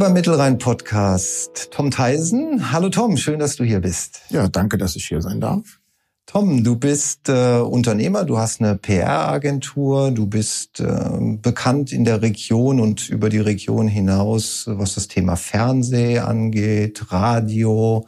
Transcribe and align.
beim 0.00 0.14
Mittelrhein-Podcast. 0.14 1.68
Tom 1.72 1.90
Theisen. 1.90 2.72
Hallo 2.72 2.88
Tom, 2.88 3.18
schön, 3.18 3.38
dass 3.38 3.56
du 3.56 3.64
hier 3.64 3.80
bist. 3.80 4.22
Ja, 4.30 4.48
danke, 4.48 4.78
dass 4.78 4.96
ich 4.96 5.04
hier 5.04 5.20
sein 5.20 5.42
darf. 5.42 5.78
Tom, 6.24 6.64
du 6.64 6.76
bist 6.76 7.28
äh, 7.28 7.58
Unternehmer, 7.58 8.24
du 8.24 8.38
hast 8.38 8.62
eine 8.62 8.76
PR-Agentur, 8.76 10.10
du 10.10 10.26
bist 10.26 10.80
äh, 10.80 11.36
bekannt 11.42 11.92
in 11.92 12.06
der 12.06 12.22
Region 12.22 12.80
und 12.80 13.10
über 13.10 13.28
die 13.28 13.40
Region 13.40 13.88
hinaus, 13.88 14.64
was 14.66 14.94
das 14.94 15.06
Thema 15.06 15.36
Fernseh 15.36 16.20
angeht, 16.20 17.12
Radio, 17.12 18.06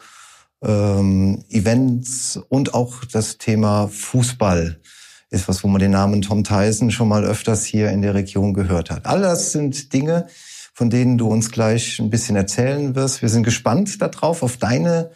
ähm, 0.62 1.44
Events 1.50 2.40
und 2.48 2.72
auch 2.72 3.04
das 3.04 3.36
Thema 3.36 3.88
Fußball 3.88 4.80
ist 5.28 5.48
was, 5.48 5.62
wo 5.62 5.68
man 5.68 5.80
den 5.80 5.90
Namen 5.90 6.22
Tom 6.22 6.42
Tyson 6.44 6.90
schon 6.90 7.08
mal 7.08 7.24
öfters 7.24 7.64
hier 7.64 7.90
in 7.90 8.00
der 8.00 8.14
Region 8.14 8.54
gehört 8.54 8.90
hat. 8.90 9.06
All 9.06 9.20
das 9.20 9.52
sind 9.52 9.92
Dinge, 9.92 10.26
von 10.72 10.90
denen 10.90 11.18
du 11.18 11.28
uns 11.28 11.50
gleich 11.50 11.98
ein 11.98 12.10
bisschen 12.10 12.36
erzählen 12.36 12.94
wirst. 12.94 13.22
Wir 13.22 13.28
sind 13.28 13.42
gespannt 13.42 14.00
darauf, 14.00 14.42
auf 14.42 14.56
deine 14.56 15.10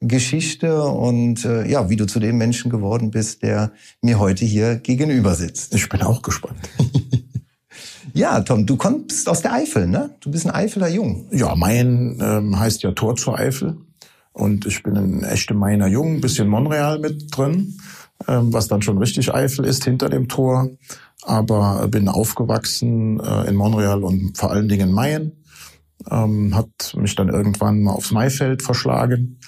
Geschichte 0.00 0.82
und 0.82 1.44
äh, 1.44 1.68
ja, 1.68 1.90
wie 1.90 1.96
du 1.96 2.06
zu 2.06 2.20
dem 2.20 2.38
Menschen 2.38 2.70
geworden 2.70 3.10
bist, 3.10 3.42
der 3.42 3.72
mir 4.00 4.18
heute 4.18 4.44
hier 4.46 4.76
gegenüber 4.76 5.34
sitzt. 5.34 5.74
Ich 5.74 5.88
bin 5.88 6.00
auch 6.02 6.22
gespannt. 6.22 6.58
ja, 8.14 8.40
Tom, 8.40 8.64
du 8.64 8.76
kommst 8.76 9.28
aus 9.28 9.42
der 9.42 9.52
Eifel, 9.52 9.86
ne? 9.86 10.16
Du 10.20 10.30
bist 10.30 10.46
ein 10.46 10.54
Eifeler 10.54 10.88
Jung. 10.88 11.28
Ja, 11.32 11.54
Mayen 11.54 12.18
ähm, 12.22 12.58
heißt 12.58 12.82
ja 12.82 12.92
Tor 12.92 13.16
zur 13.16 13.38
Eifel 13.38 13.76
und 14.32 14.64
ich 14.64 14.82
bin 14.82 14.96
ein 14.96 15.22
echter 15.22 15.54
Mainer 15.54 15.86
Jung, 15.86 16.20
bisschen 16.22 16.48
Monreal 16.48 16.98
mit 16.98 17.36
drin, 17.36 17.78
was 18.26 18.68
dann 18.68 18.82
schon 18.82 18.98
richtig 18.98 19.34
Eifel 19.34 19.64
ist 19.64 19.84
hinter 19.84 20.08
dem 20.08 20.28
Tor, 20.28 20.68
aber 21.22 21.88
bin 21.88 22.08
aufgewachsen 22.08 23.20
äh, 23.20 23.48
in 23.48 23.56
Monreal 23.56 24.04
und 24.04 24.36
vor 24.36 24.50
allen 24.50 24.68
Dingen 24.68 24.90
in 24.90 24.94
Mayen. 24.94 25.32
Ähm, 26.10 26.54
hat 26.54 26.94
mich 26.96 27.14
dann 27.14 27.28
irgendwann 27.28 27.82
mal 27.82 27.92
aufs 27.92 28.10
Maifeld 28.10 28.62
verschlagen 28.62 29.38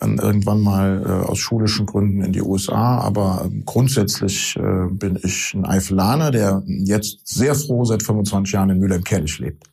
irgendwann 0.00 0.60
mal 0.60 1.02
äh, 1.04 1.26
aus 1.28 1.38
schulischen 1.38 1.86
Gründen 1.86 2.22
in 2.22 2.32
die 2.32 2.42
USA, 2.42 2.98
aber 2.98 3.48
grundsätzlich 3.64 4.56
äh, 4.56 4.88
bin 4.90 5.18
ich 5.22 5.54
ein 5.54 5.66
Eifelaner, 5.66 6.30
der 6.30 6.62
jetzt 6.66 7.26
sehr 7.26 7.54
froh 7.54 7.84
seit 7.84 8.02
25 8.02 8.52
Jahren 8.52 8.70
in 8.70 8.78
Mülheim-Kerlich 8.78 9.38
lebt. 9.38 9.64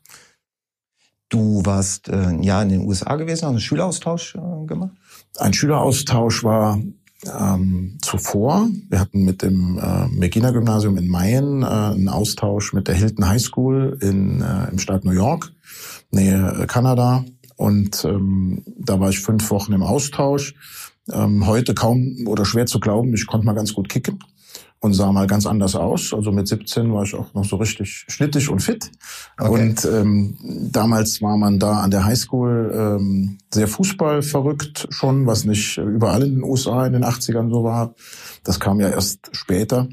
Du 1.29 1.63
warst 1.63 2.09
ein 2.09 2.41
Jahr 2.41 2.63
in 2.63 2.69
den 2.69 2.81
USA 2.81 3.15
gewesen, 3.15 3.43
hast 3.43 3.49
einen 3.49 3.59
Schüleraustausch 3.59 4.33
gemacht? 4.65 4.91
Ein 5.37 5.53
Schüleraustausch 5.53 6.43
war 6.43 6.81
ähm, 7.25 7.97
zuvor. 8.01 8.69
Wir 8.89 8.99
hatten 8.99 9.23
mit 9.23 9.41
dem 9.41 9.77
äh, 9.77 10.07
Megina-Gymnasium 10.07 10.97
in 10.97 11.07
Mayen 11.07 11.63
äh, 11.63 11.65
einen 11.65 12.09
Austausch 12.09 12.73
mit 12.73 12.87
der 12.87 12.95
Hilton 12.95 13.27
High 13.27 13.41
School 13.41 13.97
in, 14.01 14.41
äh, 14.41 14.69
im 14.71 14.79
Staat 14.79 15.05
New 15.05 15.11
York, 15.11 15.51
Nähe 16.11 16.59
äh, 16.61 16.65
Kanada. 16.65 17.25
Und 17.57 18.05
ähm, 18.05 18.63
da 18.77 18.99
war 18.99 19.09
ich 19.09 19.19
fünf 19.19 19.51
Wochen 19.51 19.73
im 19.73 19.83
Austausch. 19.83 20.55
Ähm, 21.11 21.45
heute 21.45 21.73
kaum 21.73 22.25
oder 22.27 22.45
schwer 22.45 22.67
zu 22.67 22.79
glauben, 22.79 23.13
ich 23.13 23.27
konnte 23.27 23.45
mal 23.45 23.53
ganz 23.53 23.73
gut 23.73 23.89
kicken 23.89 24.19
und 24.81 24.93
sah 24.93 25.11
mal 25.11 25.27
ganz 25.27 25.45
anders 25.45 25.75
aus. 25.75 26.13
Also 26.13 26.31
mit 26.31 26.47
17 26.47 26.93
war 26.93 27.03
ich 27.03 27.13
auch 27.13 27.33
noch 27.33 27.43
so 27.43 27.57
richtig 27.57 28.05
schnittig 28.07 28.49
und 28.49 28.61
fit. 28.61 28.89
Okay. 29.37 29.49
Und 29.49 29.85
ähm, 29.85 30.37
damals 30.71 31.21
war 31.21 31.37
man 31.37 31.59
da 31.59 31.81
an 31.81 31.91
der 31.91 32.05
Highschool 32.05 32.71
ähm, 32.73 33.37
sehr 33.53 33.67
Fußball 33.67 34.21
verrückt 34.21 34.87
schon, 34.89 35.25
was 35.25 35.43
nicht 35.43 35.77
überall 35.77 36.23
in 36.23 36.35
den 36.35 36.43
USA 36.43 36.85
in 36.85 36.93
den 36.93 37.03
80ern 37.03 37.49
so 37.49 37.63
war. 37.63 37.93
Das 38.43 38.59
kam 38.59 38.79
ja 38.79 38.89
erst 38.89 39.29
später. 39.33 39.89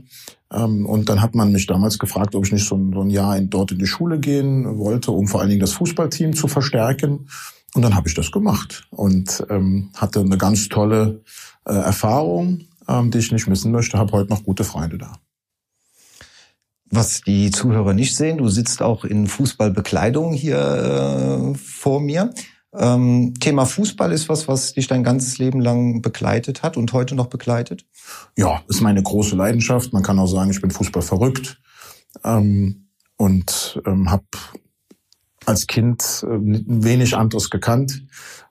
Ähm, 0.53 0.87
und 0.87 1.09
dann 1.09 1.21
hat 1.21 1.35
man 1.35 1.51
mich 1.51 1.67
damals 1.67 1.99
gefragt, 1.99 2.37
ob 2.37 2.47
ich 2.47 2.53
nicht 2.53 2.67
so 2.67 2.77
ein, 2.77 2.93
so 2.93 3.01
ein 3.01 3.11
Jahr 3.11 3.37
in, 3.37 3.51
dort 3.51 3.73
in 3.73 3.79
die 3.79 3.87
Schule 3.87 4.21
gehen 4.21 4.79
wollte, 4.79 5.11
um 5.11 5.27
vor 5.27 5.41
allen 5.41 5.51
Dingen 5.51 5.61
das 5.61 5.73
Fußballteam 5.73 6.35
zu 6.35 6.47
verstärken. 6.47 7.29
Und 7.75 7.83
dann 7.83 7.97
habe 7.97 8.09
ich 8.09 8.15
das 8.15 8.31
gemacht 8.31 8.87
und 8.91 9.45
ähm, 9.51 9.91
hatte 9.97 10.21
eine 10.21 10.39
ganz 10.39 10.69
tolle 10.69 11.23
äh, 11.67 11.75
Erfahrung, 11.75 12.61
ähm, 12.89 13.11
die 13.11 13.19
ich 13.19 13.33
nicht 13.33 13.47
missen 13.47 13.73
möchte. 13.73 13.99
Habe 13.99 14.13
heute 14.13 14.31
noch 14.31 14.45
gute 14.45 14.65
Freunde 14.65 14.99
da. 14.99 15.13
Was 16.89 17.21
die 17.23 17.51
Zuhörer 17.51 17.95
nicht 17.95 18.17
sehen, 18.17 18.39
du 18.39 18.49
sitzt 18.49 18.81
auch 18.81 19.05
in 19.05 19.27
Fußballbekleidung 19.27 20.33
hier 20.33 21.53
äh, 21.53 21.55
vor 21.57 22.01
mir. 22.01 22.33
Ähm, 22.73 23.35
Thema 23.41 23.65
Fußball 23.65 24.13
ist 24.13 24.29
was, 24.29 24.49
was 24.49 24.75
dich 24.75 24.87
dein 24.87 25.03
ganzes 25.03 25.39
Leben 25.39 25.61
lang 25.61 26.03
begleitet 26.03 26.63
hat 26.63 26.77
und 26.77 26.93
heute 26.93 27.15
noch 27.15 27.27
begleitet? 27.27 27.87
Ja, 28.37 28.63
ist 28.69 28.83
meine 28.83 29.03
große 29.03 29.35
Leidenschaft. 29.35 29.93
Man 29.93 30.03
kann 30.03 30.19
auch 30.19 30.27
sagen, 30.27 30.51
ich 30.51 30.61
bin 30.61 30.71
Fußball 30.71 31.03
verrückt 31.03 31.61
ähm, 32.23 32.89
und 33.17 33.81
ähm, 33.87 34.11
habe 34.11 34.25
als 35.47 35.67
Kind 35.67 36.25
äh, 36.25 36.39
wenig 36.39 37.17
anderes 37.17 37.51
gekannt. 37.51 38.05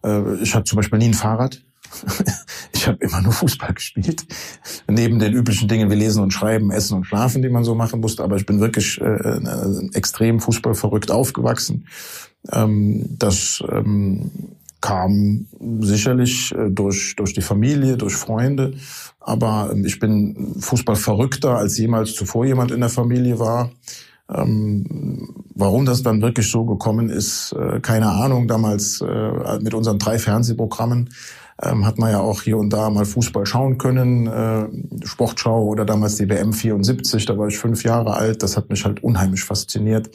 Äh, 0.03 0.35
ich 0.41 0.55
hatte 0.55 0.65
zum 0.65 0.77
Beispiel 0.77 0.99
nie 0.99 1.09
ein 1.09 1.13
Fahrrad. 1.13 1.63
Ich 2.85 2.89
habe 2.89 3.03
immer 3.03 3.19
nur 3.19 3.31
Fußball 3.31 3.73
gespielt. 3.73 4.27
Neben 4.87 5.17
den 5.17 5.33
üblichen 5.33 5.67
Dingen 5.67 5.89
wie 5.89 5.95
Lesen 5.95 6.21
und 6.21 6.31
Schreiben, 6.31 6.69
Essen 6.69 6.97
und 6.97 7.05
Schlafen, 7.05 7.41
die 7.41 7.49
man 7.49 7.63
so 7.63 7.73
machen 7.73 7.99
musste. 7.99 8.23
Aber 8.23 8.35
ich 8.35 8.45
bin 8.45 8.59
wirklich 8.59 9.01
äh, 9.01 9.05
äh 9.05 9.89
extrem 9.93 10.39
fußballverrückt 10.39 11.09
aufgewachsen. 11.09 11.87
Ähm, 12.51 13.07
das 13.17 13.63
ähm, 13.71 14.29
kam 14.81 15.47
sicherlich 15.79 16.53
durch, 16.69 17.15
durch 17.15 17.33
die 17.33 17.41
Familie, 17.41 17.97
durch 17.97 18.13
Freunde. 18.13 18.75
Aber 19.19 19.71
ähm, 19.73 19.83
ich 19.83 19.97
bin 19.97 20.53
Fußballverrückter, 20.59 21.57
als 21.57 21.79
jemals 21.79 22.13
zuvor 22.13 22.45
jemand 22.45 22.69
in 22.69 22.81
der 22.81 22.89
Familie 22.89 23.39
war. 23.39 23.71
Ähm, 24.31 25.27
warum 25.55 25.87
das 25.87 26.03
dann 26.03 26.21
wirklich 26.21 26.51
so 26.51 26.65
gekommen 26.65 27.09
ist, 27.09 27.51
äh, 27.53 27.79
keine 27.79 28.11
Ahnung. 28.11 28.47
Damals 28.47 29.01
äh, 29.01 29.59
mit 29.59 29.73
unseren 29.73 29.97
drei 29.97 30.19
Fernsehprogrammen 30.19 31.09
ähm, 31.61 31.85
hat 31.85 31.97
man 31.97 32.11
ja 32.11 32.19
auch 32.19 32.41
hier 32.41 32.57
und 32.57 32.71
da 32.71 32.89
mal 32.89 33.05
Fußball 33.05 33.45
schauen 33.45 33.77
können, 33.77 34.27
äh, 34.27 34.67
Sportschau 35.05 35.63
oder 35.65 35.85
damals 35.85 36.15
die 36.15 36.29
WM 36.29 36.51
74, 36.51 37.25
da 37.25 37.37
war 37.37 37.47
ich 37.47 37.57
fünf 37.57 37.83
Jahre 37.83 38.15
alt, 38.15 38.43
das 38.43 38.57
hat 38.57 38.69
mich 38.69 38.83
halt 38.83 39.03
unheimlich 39.03 39.43
fasziniert. 39.43 40.09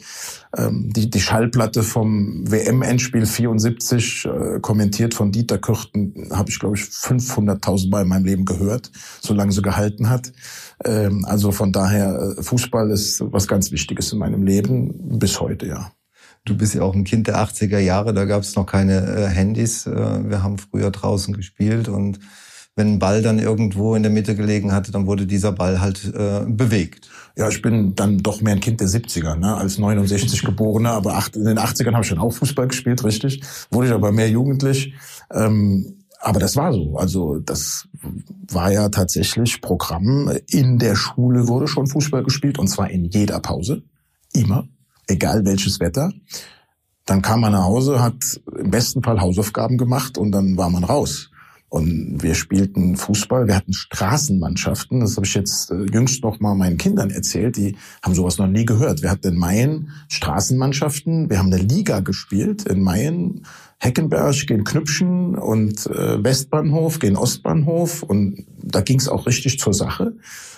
Ähm, 0.55 0.91
die, 0.93 1.09
die 1.09 1.19
Schallplatte 1.19 1.81
vom 1.81 2.43
WM-Endspiel 2.49 3.25
74, 3.25 4.25
äh, 4.25 4.59
kommentiert 4.59 5.13
von 5.15 5.31
Dieter 5.31 5.57
Kürten, 5.57 6.29
habe 6.31 6.49
ich 6.49 6.59
glaube 6.59 6.75
ich 6.75 6.83
500.000 6.83 7.89
Mal 7.89 8.03
in 8.03 8.07
meinem 8.07 8.25
Leben 8.25 8.45
gehört, 8.45 8.91
solange 9.21 9.51
sie 9.51 9.63
gehalten 9.63 10.09
hat. 10.09 10.31
Ähm, 10.85 11.25
also 11.25 11.51
von 11.51 11.71
daher, 11.71 12.35
äh, 12.37 12.43
Fußball 12.43 12.91
ist 12.91 13.23
was 13.31 13.47
ganz 13.47 13.71
Wichtiges 13.71 14.13
in 14.13 14.19
meinem 14.19 14.43
Leben, 14.43 15.19
bis 15.19 15.39
heute, 15.39 15.65
ja. 15.67 15.91
Du 16.45 16.57
bist 16.57 16.73
ja 16.73 16.81
auch 16.81 16.95
ein 16.95 17.03
Kind 17.03 17.27
der 17.27 17.37
80er 17.37 17.77
Jahre, 17.77 18.13
da 18.13 18.25
gab 18.25 18.41
es 18.41 18.55
noch 18.55 18.65
keine 18.65 19.05
äh, 19.05 19.27
Handys. 19.27 19.85
Äh, 19.85 20.29
wir 20.29 20.41
haben 20.41 20.57
früher 20.57 20.89
draußen 20.89 21.35
gespielt 21.35 21.87
und 21.87 22.19
wenn 22.75 22.93
ein 22.93 22.99
Ball 22.99 23.21
dann 23.21 23.37
irgendwo 23.37 23.95
in 23.95 24.01
der 24.01 24.11
Mitte 24.11 24.35
gelegen 24.35 24.71
hatte, 24.71 24.91
dann 24.91 25.05
wurde 25.05 25.27
dieser 25.27 25.51
Ball 25.51 25.81
halt 25.81 26.05
äh, 26.15 26.45
bewegt. 26.47 27.09
Ja, 27.37 27.49
ich 27.49 27.61
bin 27.61 27.95
dann 27.95 28.19
doch 28.19 28.41
mehr 28.41 28.53
ein 28.53 28.59
Kind 28.59 28.79
der 28.79 28.87
70er, 28.87 29.35
ne? 29.35 29.55
als 29.55 29.77
69 29.77 30.43
Geborener, 30.43 30.91
aber 30.91 31.15
acht, 31.15 31.35
in 31.35 31.45
den 31.45 31.59
80ern 31.59 31.91
habe 31.91 32.03
ich 32.03 32.07
schon 32.07 32.17
auch 32.17 32.31
Fußball 32.31 32.67
gespielt, 32.67 33.03
richtig. 33.03 33.41
Wurde 33.69 33.87
ich 33.87 33.93
aber 33.93 34.11
mehr 34.11 34.29
jugendlich. 34.29 34.93
Ähm, 35.31 35.97
aber 36.21 36.39
das 36.39 36.55
war 36.55 36.71
so. 36.71 36.97
Also 36.97 37.39
das 37.39 37.87
war 38.47 38.71
ja 38.71 38.89
tatsächlich 38.89 39.59
Programm. 39.61 40.31
In 40.47 40.77
der 40.77 40.95
Schule 40.95 41.47
wurde 41.47 41.67
schon 41.67 41.87
Fußball 41.87 42.23
gespielt 42.23 42.57
und 42.57 42.67
zwar 42.67 42.89
in 42.89 43.05
jeder 43.05 43.39
Pause. 43.39 43.83
Immer 44.33 44.67
egal 45.11 45.45
welches 45.45 45.79
Wetter. 45.79 46.11
Dann 47.05 47.21
kam 47.21 47.41
man 47.41 47.51
nach 47.51 47.65
Hause, 47.65 48.01
hat 48.01 48.41
im 48.57 48.71
besten 48.71 49.03
Fall 49.03 49.19
Hausaufgaben 49.19 49.77
gemacht 49.77 50.17
und 50.17 50.31
dann 50.31 50.57
war 50.57 50.69
man 50.69 50.83
raus. 50.83 51.31
Und 51.71 52.21
wir 52.21 52.35
spielten 52.35 52.97
Fußball, 52.97 53.47
wir 53.47 53.55
hatten 53.55 53.71
Straßenmannschaften, 53.71 54.99
das 54.99 55.15
habe 55.15 55.25
ich 55.25 55.33
jetzt 55.33 55.71
äh, 55.71 55.85
jüngst 55.85 56.21
noch 56.21 56.41
mal 56.41 56.53
meinen 56.53 56.77
Kindern 56.77 57.11
erzählt, 57.11 57.55
die 57.55 57.77
haben 58.03 58.13
sowas 58.13 58.37
noch 58.37 58.47
nie 58.47 58.65
gehört. 58.65 59.01
Wir 59.01 59.09
hatten 59.09 59.29
in 59.29 59.37
Mayen 59.37 59.89
Straßenmannschaften, 60.09 61.29
wir 61.29 61.39
haben 61.39 61.51
eine 61.51 61.61
Liga 61.61 62.01
gespielt 62.01 62.63
in 62.63 62.83
Mayen, 62.83 63.45
Heckenberg 63.77 64.35
gegen 64.47 64.65
Knüpschen 64.65 65.35
und 65.35 65.87
äh, 65.87 66.21
Westbahnhof 66.21 66.99
gegen 66.99 67.15
Ostbahnhof 67.15 68.03
und 68.03 68.45
da 68.61 68.81
ging 68.81 68.99
es 68.99 69.07
auch 69.07 69.25
richtig 69.25 69.57
zur 69.57 69.73
Sache. 69.73 70.17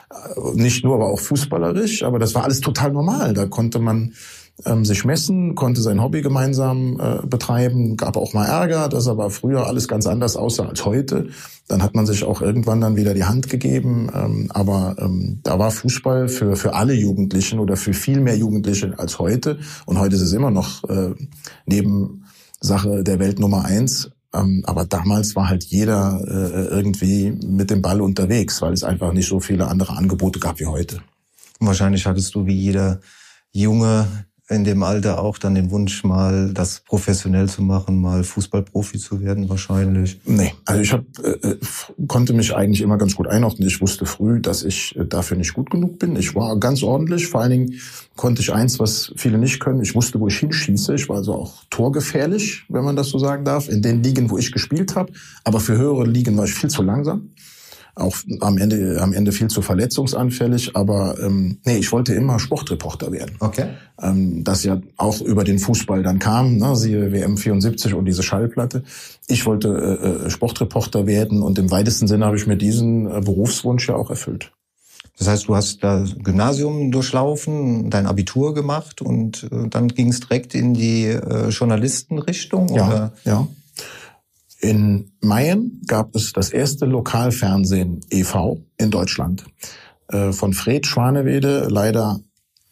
Äh, 0.10 0.56
nicht 0.56 0.84
nur, 0.84 0.96
aber 0.96 1.10
auch 1.10 1.20
fußballerisch, 1.20 2.02
aber 2.02 2.18
das 2.18 2.34
war 2.34 2.44
alles 2.44 2.60
total 2.60 2.92
normal. 2.92 3.36
Da 3.36 3.46
konnte 3.46 3.78
man 3.78 4.14
ähm, 4.66 4.86
sich 4.86 5.04
messen, 5.04 5.56
konnte 5.56 5.82
sein 5.82 6.02
Hobby 6.02 6.22
gemeinsam 6.22 7.00
äh, 7.00 7.26
betreiben, 7.26 7.98
gab 7.98 8.18
auch 8.18 8.34
mal 8.34 8.46
Ärger, 8.46 8.88
dass 8.88 9.08
aber 9.08 9.30
früher 9.30 9.68
alles 9.68 9.88
ganz 9.88 10.06
anders 10.06 10.36
aussah 10.36 10.68
als 10.68 10.86
heute. 10.86 11.30
Dann 11.68 11.82
hat 11.82 11.96
man 11.96 12.06
sich 12.06 12.24
auch 12.24 12.42
irgendwann 12.42 12.82
dann 12.82 12.96
wieder 12.96 13.14
die 13.14 13.24
Hand 13.24 13.50
gegeben. 13.50 14.10
Ähm, 14.14 14.52
aber 14.54 14.96
ähm, 15.00 15.40
da 15.44 15.58
war 15.58 15.72
Fußball 15.72 16.28
für, 16.28 16.56
für 16.56 16.76
alle 16.76 16.94
Jugendlichen 16.94 17.60
oder 17.60 17.76
für 17.76 17.94
viel 17.94 18.22
mehr 18.22 18.38
Jugendliche 18.38 18.98
als 18.98 19.20
heute. 19.20 19.60
Und 19.86 20.00
heute 20.00 20.16
ist 20.16 20.22
es 20.22 20.34
immer 20.34 20.52
noch 20.52 20.84
äh, 20.88 21.16
neben 21.66 22.26
Sache 22.60 23.04
der 23.04 23.20
Welt 23.20 23.40
Nummer 23.40 23.66
eins. 23.66 24.12
Ähm, 24.34 24.64
aber 24.66 24.86
damals 24.86 25.36
war 25.36 25.50
halt 25.50 25.64
jeder 25.64 26.22
äh, 26.28 26.68
irgendwie 26.68 27.32
mit 27.32 27.70
dem 27.70 27.82
Ball 27.82 28.02
unterwegs, 28.02 28.62
weil 28.62 28.74
es 28.74 28.84
einfach 28.84 29.14
nicht 29.14 29.28
so 29.28 29.40
viele 29.40 29.68
andere 29.68 29.98
Angebote 29.98 30.40
gab 30.40 30.60
wie 30.60 30.68
heute. 30.68 31.02
Wahrscheinlich 31.60 32.06
hattest 32.06 32.36
du 32.36 32.46
wie 32.46 32.56
jeder 32.56 33.00
Junge 33.52 34.08
in 34.54 34.64
dem 34.64 34.84
Alter 34.84 35.20
auch 35.20 35.38
dann 35.38 35.56
den 35.56 35.72
Wunsch, 35.72 36.04
mal 36.04 36.54
das 36.54 36.82
professionell 36.86 37.50
zu 37.50 37.62
machen, 37.62 38.00
mal 38.00 38.24
Fußballprofi 38.24 38.98
zu 38.98 39.22
werden 39.22 39.50
wahrscheinlich? 39.50 40.20
Nee, 40.26 40.54
also 40.66 40.82
ich 40.82 40.94
hab, 40.94 41.04
äh, 41.24 41.58
konnte 42.08 42.34
mich 42.34 42.56
eigentlich 42.56 42.82
immer 42.82 42.98
ganz 42.98 43.16
gut 43.16 43.28
einordnen. 43.28 43.68
Ich 43.68 43.82
wusste 43.82 44.06
früh, 44.06 44.40
dass 44.40 44.64
ich 44.64 44.96
äh, 44.96 45.06
dafür 45.06 45.38
nicht 45.38 45.54
gut 45.54 45.70
genug 45.70 46.00
bin. 46.00 46.16
Ich 46.16 46.36
war 46.36 46.58
ganz 46.60 46.84
ordentlich. 46.84 47.28
Vor 47.28 47.42
allen 47.42 47.52
Dingen 47.52 47.74
konnte 48.16 48.42
ich 48.42 48.54
eins, 48.54 48.80
was 48.80 49.14
viele 49.18 49.38
nicht 49.38 49.60
können. 49.60 49.82
Ich 49.82 49.96
wusste, 49.96 50.20
wo 50.20 50.28
ich 50.28 50.38
hinschieße. 50.38 50.96
Ich 50.96 51.10
war 51.10 51.18
also 51.18 51.34
auch 51.34 51.64
torgefährlich, 51.70 52.64
wenn 52.70 52.84
man 52.84 52.96
das 52.96 53.10
so 53.10 53.18
sagen 53.18 53.44
darf, 53.44 53.68
in 53.68 53.82
den 53.82 54.04
Ligen, 54.04 54.30
wo 54.30 54.38
ich 54.38 54.52
gespielt 54.52 54.96
habe. 54.96 55.12
Aber 55.44 55.60
für 55.60 55.78
höhere 55.78 56.06
Ligen 56.06 56.38
war 56.38 56.46
ich 56.46 56.54
viel 56.54 56.70
zu 56.70 56.84
langsam 56.84 57.33
auch 57.96 58.16
am 58.40 58.58
Ende 58.58 59.00
am 59.02 59.14
Ende 59.14 59.32
viel 59.32 59.48
zu 59.48 59.62
verletzungsanfällig, 59.62 60.76
aber 60.76 61.20
ähm, 61.20 61.60
nee, 61.64 61.78
ich 61.78 61.92
wollte 61.92 62.14
immer 62.14 62.40
Sportreporter 62.40 63.12
werden. 63.12 63.36
Okay. 63.40 63.68
Ähm, 64.02 64.44
das 64.44 64.64
ja 64.64 64.82
auch 64.98 65.22
über 65.22 65.44
den 65.44 65.60
Fußball 65.60 66.02
dann 66.02 66.20
kam, 66.20 66.58
ne, 66.58 66.76
siehe 66.76 67.12
WM 67.12 67.38
74 67.38 67.94
und 67.94 68.06
diese 68.06 68.24
Schallplatte. 68.24 68.84
Ich 69.28 69.46
wollte 69.46 69.68
äh, 69.68 70.26
äh, 70.26 70.30
Sportreporter 70.30 71.06
werden 71.06 71.42
und 71.44 71.60
im 71.60 71.70
weitesten 71.70 72.08
Sinne 72.08 72.26
habe 72.26 72.38
ich 72.38 72.48
mir 72.48 72.58
diesen 72.58 73.06
äh, 73.06 73.22
Berufswunsch 73.22 73.88
ja 73.88 73.96
auch 73.96 74.10
erfüllt. 74.10 74.52
Das 75.20 75.28
heißt, 75.28 75.48
du 75.48 75.56
hast 75.56 75.84
das 75.84 76.16
Gymnasium 76.18 76.92
durchlaufen, 76.92 77.92
dein 77.92 78.08
Abitur 78.08 78.56
gemacht 78.56 79.02
und 79.02 79.44
äh, 79.52 79.68
dann 79.70 79.90
ging 79.90 80.10
es 80.10 80.22
direkt 80.22 80.56
in 80.56 80.74
die 80.74 81.06
äh, 81.06 81.50
Journalistenrichtung? 81.50 82.70
Ja, 82.74 82.88
oder? 82.88 83.14
ja. 83.24 83.48
In 84.64 85.12
Mayen 85.20 85.82
gab 85.88 86.16
es 86.16 86.32
das 86.32 86.50
erste 86.50 86.86
Lokalfernsehen 86.86 88.00
e.V. 88.10 88.62
in 88.78 88.92
Deutschland. 88.92 89.44
Äh, 90.08 90.32
von 90.32 90.54
Fred 90.54 90.88
Schwanewede, 90.88 91.68
leider 91.70 92.22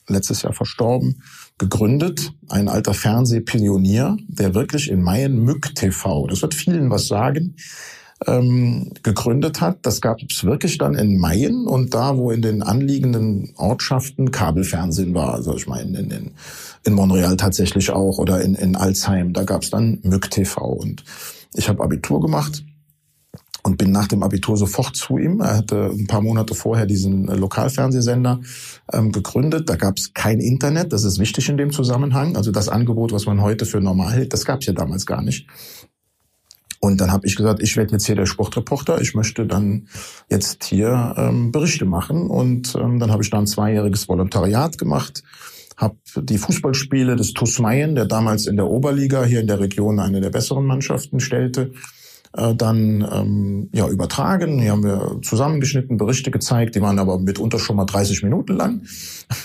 letztes 0.08 0.44
Jahr 0.44 0.54
verstorben, 0.54 1.22
gegründet. 1.58 2.32
Ein 2.48 2.70
alter 2.70 2.94
Fernsehpionier, 2.94 4.16
der 4.30 4.56
wirklich 4.56 4.90
in 4.90 5.02
Mayen 5.02 5.44
Mück 5.44 5.76
TV, 5.76 6.28
das 6.28 6.42
wird 6.42 6.54
vielen 6.54 6.90
was 6.90 7.08
sagen, 7.08 7.58
ähm, 8.26 8.94
gegründet 9.04 9.60
hat. 9.60 9.80
Das 9.82 10.00
gab 10.00 10.20
es 10.30 10.46
wirklich 10.46 10.78
dann 10.78 10.96
in 10.96 11.20
Mayen 11.20 11.68
und 11.68 11.94
da, 11.94 12.16
wo 12.16 12.32
in 12.32 12.42
den 12.42 12.64
anliegenden 12.64 13.52
Ortschaften 13.58 14.32
Kabelfernsehen 14.32 15.14
war. 15.14 15.34
Also 15.34 15.58
ich 15.58 15.68
meine, 15.68 16.00
in, 16.00 16.10
in, 16.10 16.32
in 16.86 16.94
Montreal 16.94 17.36
tatsächlich 17.36 17.90
auch 17.90 18.18
oder 18.18 18.40
in, 18.40 18.56
in 18.56 18.78
Alzheim, 18.78 19.34
da 19.34 19.44
gab 19.44 19.64
es 19.64 19.72
dann 19.72 20.00
Mück 20.04 20.32
TV. 20.32 20.62
Und 20.64 21.04
ich 21.54 21.70
habe 21.70 21.84
Abitur 21.84 22.22
gemacht 22.22 22.64
und 23.64 23.78
bin 23.78 23.92
nach 23.92 24.08
dem 24.08 24.24
Abitur 24.24 24.58
sofort 24.58 24.96
zu 24.96 25.18
ihm. 25.18 25.40
Er 25.42 25.58
hatte 25.58 25.92
ein 25.92 26.08
paar 26.08 26.22
Monate 26.22 26.56
vorher 26.56 26.86
diesen 26.86 27.28
äh, 27.28 27.36
Lokalfernsehsender 27.36 28.40
ähm, 28.92 29.12
gegründet. 29.12 29.70
Da 29.70 29.76
gab 29.76 29.98
es 29.98 30.14
kein 30.14 30.40
Internet, 30.40 30.94
das 30.94 31.04
ist 31.04 31.20
wichtig 31.20 31.50
in 31.50 31.58
dem 31.58 31.72
Zusammenhang. 31.72 32.36
Also 32.36 32.52
das 32.52 32.70
Angebot, 32.70 33.12
was 33.12 33.26
man 33.26 33.42
heute 33.42 33.66
für 33.66 33.82
normal 33.82 34.14
hält, 34.14 34.34
das 34.34 34.46
gab 34.46 34.62
es 34.62 34.68
ja 34.68 34.74
damals 34.74 35.06
gar 35.06 35.22
nicht. 35.22 35.48
Und 36.80 37.00
dann 37.00 37.12
habe 37.12 37.28
ich 37.28 37.36
gesagt, 37.36 37.62
ich 37.62 37.78
werde 37.78 37.92
jetzt 37.92 38.08
hier 38.08 38.16
der 38.16 38.26
Sportreporter. 38.26 39.00
Ich 39.02 39.14
möchte 39.14 39.46
dann 39.46 39.88
jetzt 40.32 40.64
hier 40.64 41.14
ähm, 41.16 41.52
Berichte 41.52 41.86
machen. 41.86 42.28
Und 42.28 42.74
ähm, 42.74 42.98
dann 42.98 43.12
habe 43.12 43.22
ich 43.22 43.30
da 43.30 43.38
ein 43.38 43.46
zweijähriges 43.46 44.10
Volontariat 44.10 44.80
gemacht 44.80 45.22
habe 45.82 45.98
die 46.16 46.38
Fußballspiele 46.38 47.16
des 47.16 47.34
TuS 47.34 47.60
Mayen, 47.60 47.96
der 47.96 48.06
damals 48.06 48.46
in 48.46 48.56
der 48.56 48.68
Oberliga 48.68 49.24
hier 49.24 49.42
in 49.42 49.48
der 49.48 49.60
Region 49.60 50.00
eine 50.00 50.22
der 50.22 50.30
besseren 50.30 50.66
Mannschaften 50.66 51.20
stellte, 51.20 51.72
äh, 52.34 52.56
dann 52.56 53.08
ähm, 53.12 53.70
ja 53.74 53.88
übertragen. 53.88 54.60
Hier 54.60 54.72
haben 54.72 54.84
wir 54.84 55.20
zusammengeschnitten 55.22 55.98
Berichte 55.98 56.32
gezeigt, 56.32 56.76
die 56.76 56.82
waren 56.82 57.00
aber 57.00 57.20
mitunter 57.20 57.60
schon 57.60 57.76
mal 57.76 57.86
30 57.86 58.24
Minuten 58.24 58.54
lang. 58.54 58.82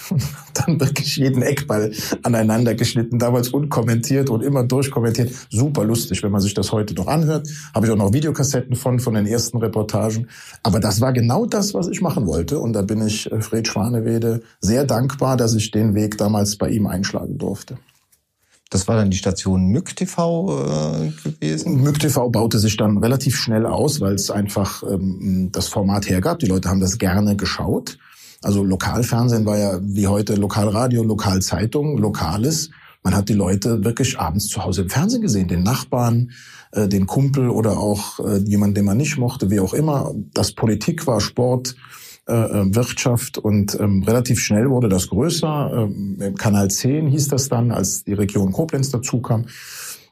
dann 0.55 0.81
wirklich 0.81 1.17
jeden 1.17 1.43
Eckball 1.43 1.93
aneinander 2.23 2.75
geschnitten, 2.75 3.19
damals 3.19 3.49
unkommentiert 3.49 4.31
und 4.31 4.43
immer 4.43 4.65
durchkommentiert. 4.65 5.33
Super 5.51 5.85
lustig, 5.85 6.23
wenn 6.23 6.33
man 6.33 6.41
sich 6.41 6.55
das 6.55 6.73
heute 6.73 6.95
noch 6.95 7.07
anhört. 7.07 7.49
Habe 7.75 7.87
ich 7.87 7.93
auch 7.93 7.97
noch 7.97 8.13
Videokassetten 8.13 8.77
von 8.77 9.01
von 9.01 9.15
den 9.15 9.27
ersten 9.27 9.59
Reportagen. 9.59 10.29
Aber 10.63 10.81
das 10.81 11.01
war 11.01 11.13
genau 11.13 11.47
das, 11.47 11.75
was 11.75 11.89
ich 11.89 12.01
machen 12.01 12.27
wollte. 12.27 12.59
Und 12.59 12.73
da 12.73 12.83
bin 12.83 13.07
ich 13.07 13.31
äh, 13.31 13.41
Fred 13.41 13.69
Schwanewede 13.69 14.43
sehr 14.61 14.85
dankbar, 14.85 15.37
dass 15.37 15.55
ich 15.55 15.71
den 15.71 15.95
Weg 15.95 16.19
damals 16.19 16.57
bei 16.57 16.71
ihm 16.71 16.87
einschlagen 16.87 17.39
durfte. 17.39 17.79
Das 18.71 18.89
war 18.89 18.97
dann 18.97 19.11
die 19.11 19.17
Station 19.17 19.69
Mück 19.69 19.95
TV 19.95 20.65
äh, 20.65 21.13
gewesen? 21.23 21.83
Mück 21.83 22.01
TV 22.01 22.29
baute 22.31 22.59
sich 22.59 22.77
dann 22.77 22.99
relativ 22.99 23.37
schnell 23.37 23.65
aus, 23.65 24.01
weil 24.01 24.15
es 24.15 24.31
einfach 24.31 24.83
ähm, 24.83 25.51
das 25.53 25.69
Format 25.69 26.09
hergab. 26.09 26.41
Die 26.41 26.47
Leute 26.47 26.69
haben 26.69 26.81
das 26.81 26.99
gerne 26.99 27.37
geschaut. 27.37 27.99
Also 28.43 28.65
Lokalfernsehen 28.65 29.47
war 29.47 29.59
ja 29.59 29.79
wie 29.83 30.09
heute 30.09 30.35
Lokalradio, 30.35 31.05
Lokalzeitung, 31.05 31.97
Lokales. 31.99 32.71
Man 33.03 33.15
hat 33.15 33.29
die 33.29 33.35
Leute 33.35 33.85
wirklich 33.85 34.19
abends 34.19 34.49
zu 34.49 34.65
Hause 34.65 34.83
im 34.83 34.91
Fernsehen 34.91 35.23
gesehen, 35.23 35.47
den 35.47 35.63
Nachbarn, 35.63 36.33
äh, 36.73 36.89
den 36.89 37.07
Kumpel 37.07 37.51
oder 37.51 37.79
auch 37.79 38.19
äh, 38.19 38.39
jemand, 38.39 38.77
den 38.77 38.85
man 38.85 38.97
nicht 38.97 39.17
mochte, 39.17 39.49
wie 39.49 39.61
auch 39.61 39.75
immer. 39.75 40.13
Das 40.35 40.53
Politik 40.53 41.07
war, 41.07 41.21
Sport, 41.21 41.77
äh, 42.29 42.35
äh, 42.35 42.75
Wirtschaft 42.75 43.39
und 43.39 43.79
ähm, 43.79 44.03
relativ 44.03 44.41
schnell 44.41 44.69
wurde 44.69 44.89
das 44.89 45.09
größer. 45.09 45.71
Ähm, 45.73 46.35
Kanal 46.37 46.69
10 46.69 47.07
hieß 47.07 47.29
das 47.29 47.49
dann, 47.49 47.71
als 47.71 48.03
die 48.03 48.15
Region 48.15 48.51
Koblenz 48.51 48.91
dazu 48.91 49.21
kam. 49.21 49.47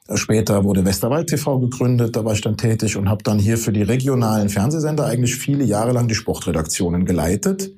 Äh, 0.07 0.15
später 0.15 0.63
wurde 0.63 0.85
Westerwald 0.85 1.27
TV 1.27 1.59
gegründet, 1.59 2.15
da 2.15 2.23
war 2.23 2.31
ich 2.31 2.39
dann 2.39 2.55
tätig 2.55 2.95
und 2.95 3.09
habe 3.09 3.21
dann 3.21 3.37
hier 3.37 3.57
für 3.57 3.73
die 3.73 3.81
regionalen 3.81 4.47
Fernsehsender 4.47 5.05
eigentlich 5.05 5.35
viele 5.35 5.65
Jahre 5.65 5.91
lang 5.91 6.07
die 6.07 6.15
Sportredaktionen 6.15 7.03
geleitet. 7.03 7.71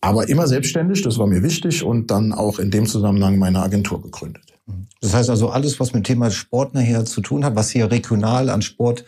Aber 0.00 0.28
immer 0.28 0.48
selbstständig, 0.48 1.02
das 1.02 1.18
war 1.18 1.28
mir 1.28 1.44
wichtig 1.44 1.84
und 1.84 2.10
dann 2.10 2.32
auch 2.32 2.58
in 2.58 2.72
dem 2.72 2.86
Zusammenhang 2.86 3.38
meine 3.38 3.62
Agentur 3.62 4.02
gegründet. 4.02 4.42
Das 5.00 5.14
heißt 5.14 5.30
also 5.30 5.50
alles, 5.50 5.78
was 5.78 5.92
mit 5.92 6.02
dem 6.02 6.04
Thema 6.04 6.32
Sport 6.32 6.74
nachher 6.74 7.04
zu 7.04 7.20
tun 7.20 7.44
hat, 7.44 7.54
was 7.54 7.70
hier 7.70 7.90
regional 7.92 8.50
an 8.50 8.62
Sport 8.62 9.04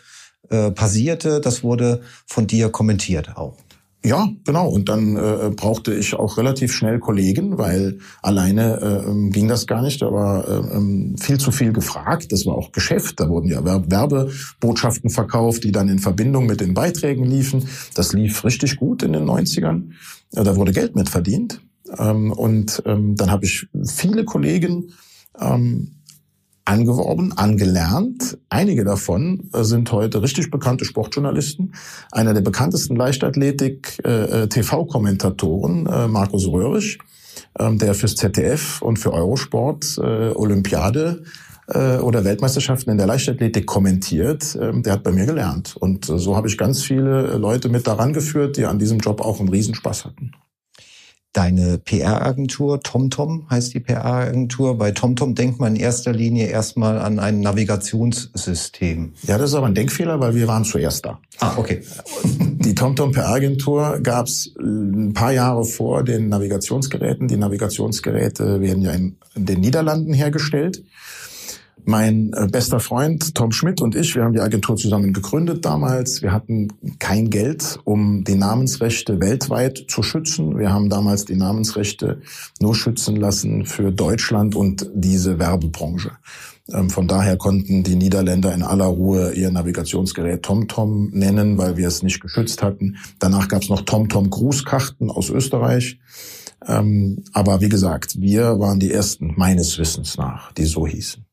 äh, 0.49 0.71
passierte, 0.71 1.41
das 1.41 1.65
wurde 1.65 2.03
von 2.27 2.47
dir 2.47 2.69
kommentiert 2.71 3.37
auch. 3.37 3.57
Ja, 4.03 4.31
genau. 4.47 4.69
Und 4.69 4.89
dann 4.89 5.17
äh, 5.17 5.51
brauchte 5.55 5.95
ich 5.95 6.15
auch 6.15 6.39
relativ 6.39 6.73
schnell 6.73 7.01
Kollegen, 7.01 7.59
weil 7.59 7.99
alleine 8.23 8.81
äh, 8.81 9.11
ähm, 9.11 9.31
ging 9.31 9.47
das 9.47 9.67
gar 9.67 9.83
nicht. 9.83 10.01
Da 10.01 10.11
war 10.11 10.49
äh, 10.49 10.77
ähm, 10.77 11.17
viel 11.19 11.39
zu 11.39 11.53
viel 11.53 11.73
gefragt. 11.73 12.33
Das 12.33 12.47
war 12.47 12.55
auch 12.55 12.73
Geschäft. 12.73 13.21
Da 13.21 13.29
wurden 13.29 13.49
ja 13.49 13.63
Werbebotschaften 13.63 15.11
verkauft, 15.11 15.65
die 15.65 15.73
dann 15.73 15.89
in 15.89 15.99
Verbindung 15.99 16.47
mit 16.47 16.63
den 16.63 16.73
Beiträgen 16.73 17.25
liefen. 17.25 17.69
Das 17.95 18.15
lief 18.15 18.43
richtig 18.45 18.77
gut 18.77 19.03
in 19.03 19.13
den 19.13 19.25
90ern. 19.25 19.91
Da 20.33 20.57
wurde 20.57 20.73
Geld 20.73 20.97
mit 20.97 21.11
verdient. 21.11 21.61
Ähm, 21.99 22.33
und 22.33 22.83
ähm, 22.87 23.17
dann 23.17 23.31
habe 23.31 23.45
ich 23.45 23.67
viele 23.85 24.25
Kollegen 24.25 24.93
ähm, 25.39 26.00
angeworben, 26.71 27.37
angelernt. 27.37 28.39
Einige 28.49 28.85
davon 28.85 29.51
äh, 29.53 29.65
sind 29.65 29.91
heute 29.91 30.23
richtig 30.23 30.53
bekannte 30.53 30.85
Sportjournalisten. 30.85 31.75
Einer 32.13 32.33
der 32.33 32.43
bekanntesten 32.43 32.95
Leichtathletik-TV-Kommentatoren, 32.95 35.87
äh, 35.87 36.05
äh, 36.05 36.07
Markus 36.07 36.47
Röhrisch, 36.47 36.99
ähm, 37.59 37.79
der 37.79 37.95
fürs 37.95 38.15
ZDF 38.15 38.81
und 38.83 39.01
für 39.01 39.13
Eurosport 39.13 39.99
Olympiade 39.99 41.25
oder 42.03 42.25
Weltmeisterschaften 42.25 42.91
in 42.91 42.99
der 42.99 43.07
Leichtathletik 43.07 43.65
kommentiert, 43.65 44.59
ähm, 44.61 44.83
der 44.83 44.95
hat 44.95 45.05
bei 45.05 45.13
mir 45.13 45.27
gelernt. 45.27 45.77
Und 45.79 46.05
so 46.05 46.35
habe 46.35 46.49
ich 46.49 46.59
ganz 46.59 46.83
viele 46.83 47.37
Leute 47.37 47.69
mit 47.69 47.87
daran 47.87 48.13
geführt, 48.13 48.57
die 48.57 48.65
an 48.65 48.81
diesem 48.81 48.99
Job 48.99 49.21
auch 49.21 49.39
einen 49.39 49.51
Riesenspaß 49.51 50.05
hatten 50.05 50.33
deine 51.33 51.79
PR-Agentur, 51.79 52.83
TomTom 52.83 53.47
heißt 53.49 53.73
die 53.75 53.81
PR-Agentur. 53.81 54.77
Bei 54.77 54.91
TomTom 54.91 55.35
denkt 55.35 55.61
man 55.61 55.77
in 55.77 55.81
erster 55.81 56.13
Linie 56.13 56.49
erstmal 56.49 56.99
an 56.99 57.19
ein 57.19 57.41
Navigationssystem. 57.41 59.13
Ja, 59.23 59.39
das 59.39 59.51
ist 59.51 59.57
aber 59.57 59.67
ein 59.67 59.75
Denkfehler, 59.75 60.19
weil 60.21 60.35
wir 60.35 60.49
waren 60.49 60.65
zuerst 60.65 61.07
da. 61.07 61.21
Ah, 61.39 61.55
okay. 61.57 61.83
Die 62.25 62.75
TomTom 62.75 63.13
PR-Agentur 63.13 64.01
gab 64.03 64.27
es 64.27 64.53
ein 64.59 65.13
paar 65.15 65.33
Jahre 65.33 65.65
vor 65.65 66.03
den 66.03 66.29
Navigationsgeräten. 66.29 67.29
Die 67.29 67.37
Navigationsgeräte 67.37 68.61
werden 68.61 68.83
ja 68.83 68.93
in 68.93 69.17
den 69.37 69.61
Niederlanden 69.61 70.13
hergestellt. 70.13 70.83
Mein 71.85 72.33
äh, 72.33 72.47
bester 72.51 72.81
Freund 72.81 73.35
Tom 73.35 73.53
Schmidt 73.53 73.81
und 73.81 73.95
ich, 73.95 74.15
wir 74.15 74.25
haben 74.25 74.33
die 74.33 74.41
Agentur 74.41 74.77
zusammen 74.77 75.13
gegründet 75.13 75.65
damals. 75.65 76.23
Wir 76.23 76.33
hatten 76.33 76.69
kein 76.99 77.31
Geld, 77.31 77.79
um 77.85 78.25
die 78.25 78.35
Namensrechte 78.35 79.21
weltweit 79.21 79.87
zu 79.89 80.03
schützen. 80.03 80.59
Wir 80.59 80.73
haben 80.73 80.91
damals 80.91 81.25
die 81.25 81.37
Namensrechte 81.37 82.21
nur 82.61 82.75
schützen 82.75 83.17
lassen 83.17 83.67
für 83.67 83.93
Deutschland 83.93 84.55
und 84.55 84.91
diese 84.95 85.39
Werbebranche. 85.39 86.13
Ähm, 86.73 86.91
von 86.91 87.09
daher 87.09 87.37
konnten 87.37 87.83
die 87.83 87.97
Niederländer 87.97 88.55
in 88.55 88.63
aller 88.63 88.87
Ruhe 88.87 89.33
ihr 89.33 89.51
Navigationsgerät 89.51 90.43
TomTom 90.43 91.11
nennen, 91.11 91.59
weil 91.59 91.77
wir 91.77 91.89
es 91.89 92.03
nicht 92.03 92.21
geschützt 92.21 92.63
hatten. 92.63 92.97
Danach 93.19 93.49
gab 93.49 93.63
es 93.63 93.69
noch 93.69 93.83
TomTom 93.83 94.31
Grußkarten 94.31 95.11
aus 95.11 95.31
Österreich. 95.31 95.99
Ähm, 96.67 97.25
aber 97.33 97.61
wie 97.61 97.69
gesagt, 97.69 98.21
wir 98.21 98.61
waren 98.61 98.81
die 98.81 98.93
ersten, 98.93 99.35
meines 99.37 99.79
Wissens 99.79 100.17
nach, 100.17 100.53
die 100.53 100.65
so 100.65 100.87
hießen. 100.87 101.25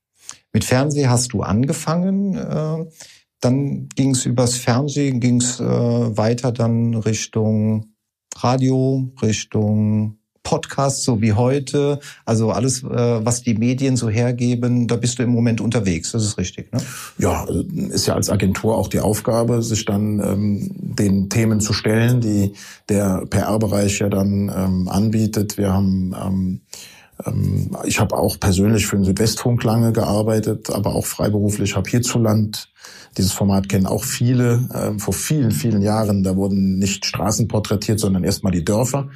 Mit 0.58 0.66
Fernsehen 0.66 1.08
hast 1.08 1.34
du 1.34 1.44
angefangen, 1.44 2.36
äh, 2.36 2.84
dann 3.42 3.90
ging 3.90 4.16
es 4.16 4.26
übers 4.26 4.56
Fernsehen, 4.56 5.20
ging 5.20 5.40
es 5.40 5.60
äh, 5.60 5.64
weiter 5.64 6.52
dann 6.52 6.96
Richtung 6.96 7.94
Radio, 8.36 9.08
Richtung 9.22 10.18
Podcasts 10.42 11.04
so 11.04 11.22
wie 11.22 11.34
heute, 11.34 12.00
also 12.26 12.50
alles, 12.50 12.82
äh, 12.82 12.88
was 12.88 13.44
die 13.44 13.54
Medien 13.54 13.98
so 13.98 14.10
hergeben, 14.10 14.88
da 14.88 14.96
bist 14.96 15.20
du 15.20 15.24
im 15.24 15.30
Moment 15.30 15.62
unterwegs. 15.62 16.14
Das 16.14 16.24
ist 16.24 16.40
richtig, 16.40 16.74
ne? 16.74 16.80
Ja, 17.20 17.46
ist 17.90 18.08
ja 18.08 18.16
als 18.16 18.32
Agentur 18.32 18.80
auch 18.80 18.88
die 18.88 19.00
Aufgabe, 19.00 19.62
sich 19.62 19.86
dann 19.86 20.20
ähm, 20.20 20.72
den 20.76 21.30
Themen 21.30 21.60
zu 21.60 21.74
stellen, 21.74 22.20
die 22.20 22.54
der 22.90 23.28
PR-Bereich 23.30 24.00
ja 24.00 24.10
dann 24.10 24.52
ähm, 24.56 24.88
anbietet. 24.88 25.60
Wir 25.60 25.72
haben 25.72 26.16
ähm 26.20 26.62
ich 27.86 28.00
habe 28.00 28.16
auch 28.16 28.40
persönlich 28.40 28.86
für 28.86 28.96
den 28.96 29.06
Südwestfunk 29.06 29.64
lange 29.64 29.92
gearbeitet, 29.92 30.70
aber 30.70 30.96
auch 30.96 31.06
freiberuflich, 31.06 31.76
habe 31.76 31.90
hierzuland 31.90 32.70
dieses 33.18 33.32
Format 33.32 33.68
kennen 33.68 33.88
auch 33.88 34.04
viele. 34.04 34.68
Ähm, 34.74 35.00
vor 35.00 35.14
vielen, 35.14 35.52
vielen 35.52 35.82
Jahren, 35.82 36.24
da 36.24 36.36
wurden 36.36 36.78
nicht 36.78 37.06
Straßen 37.06 37.48
porträtiert, 37.48 38.00
sondern 38.00 38.24
erstmal 38.24 38.52
die 38.52 38.64
Dörfer. 38.64 39.10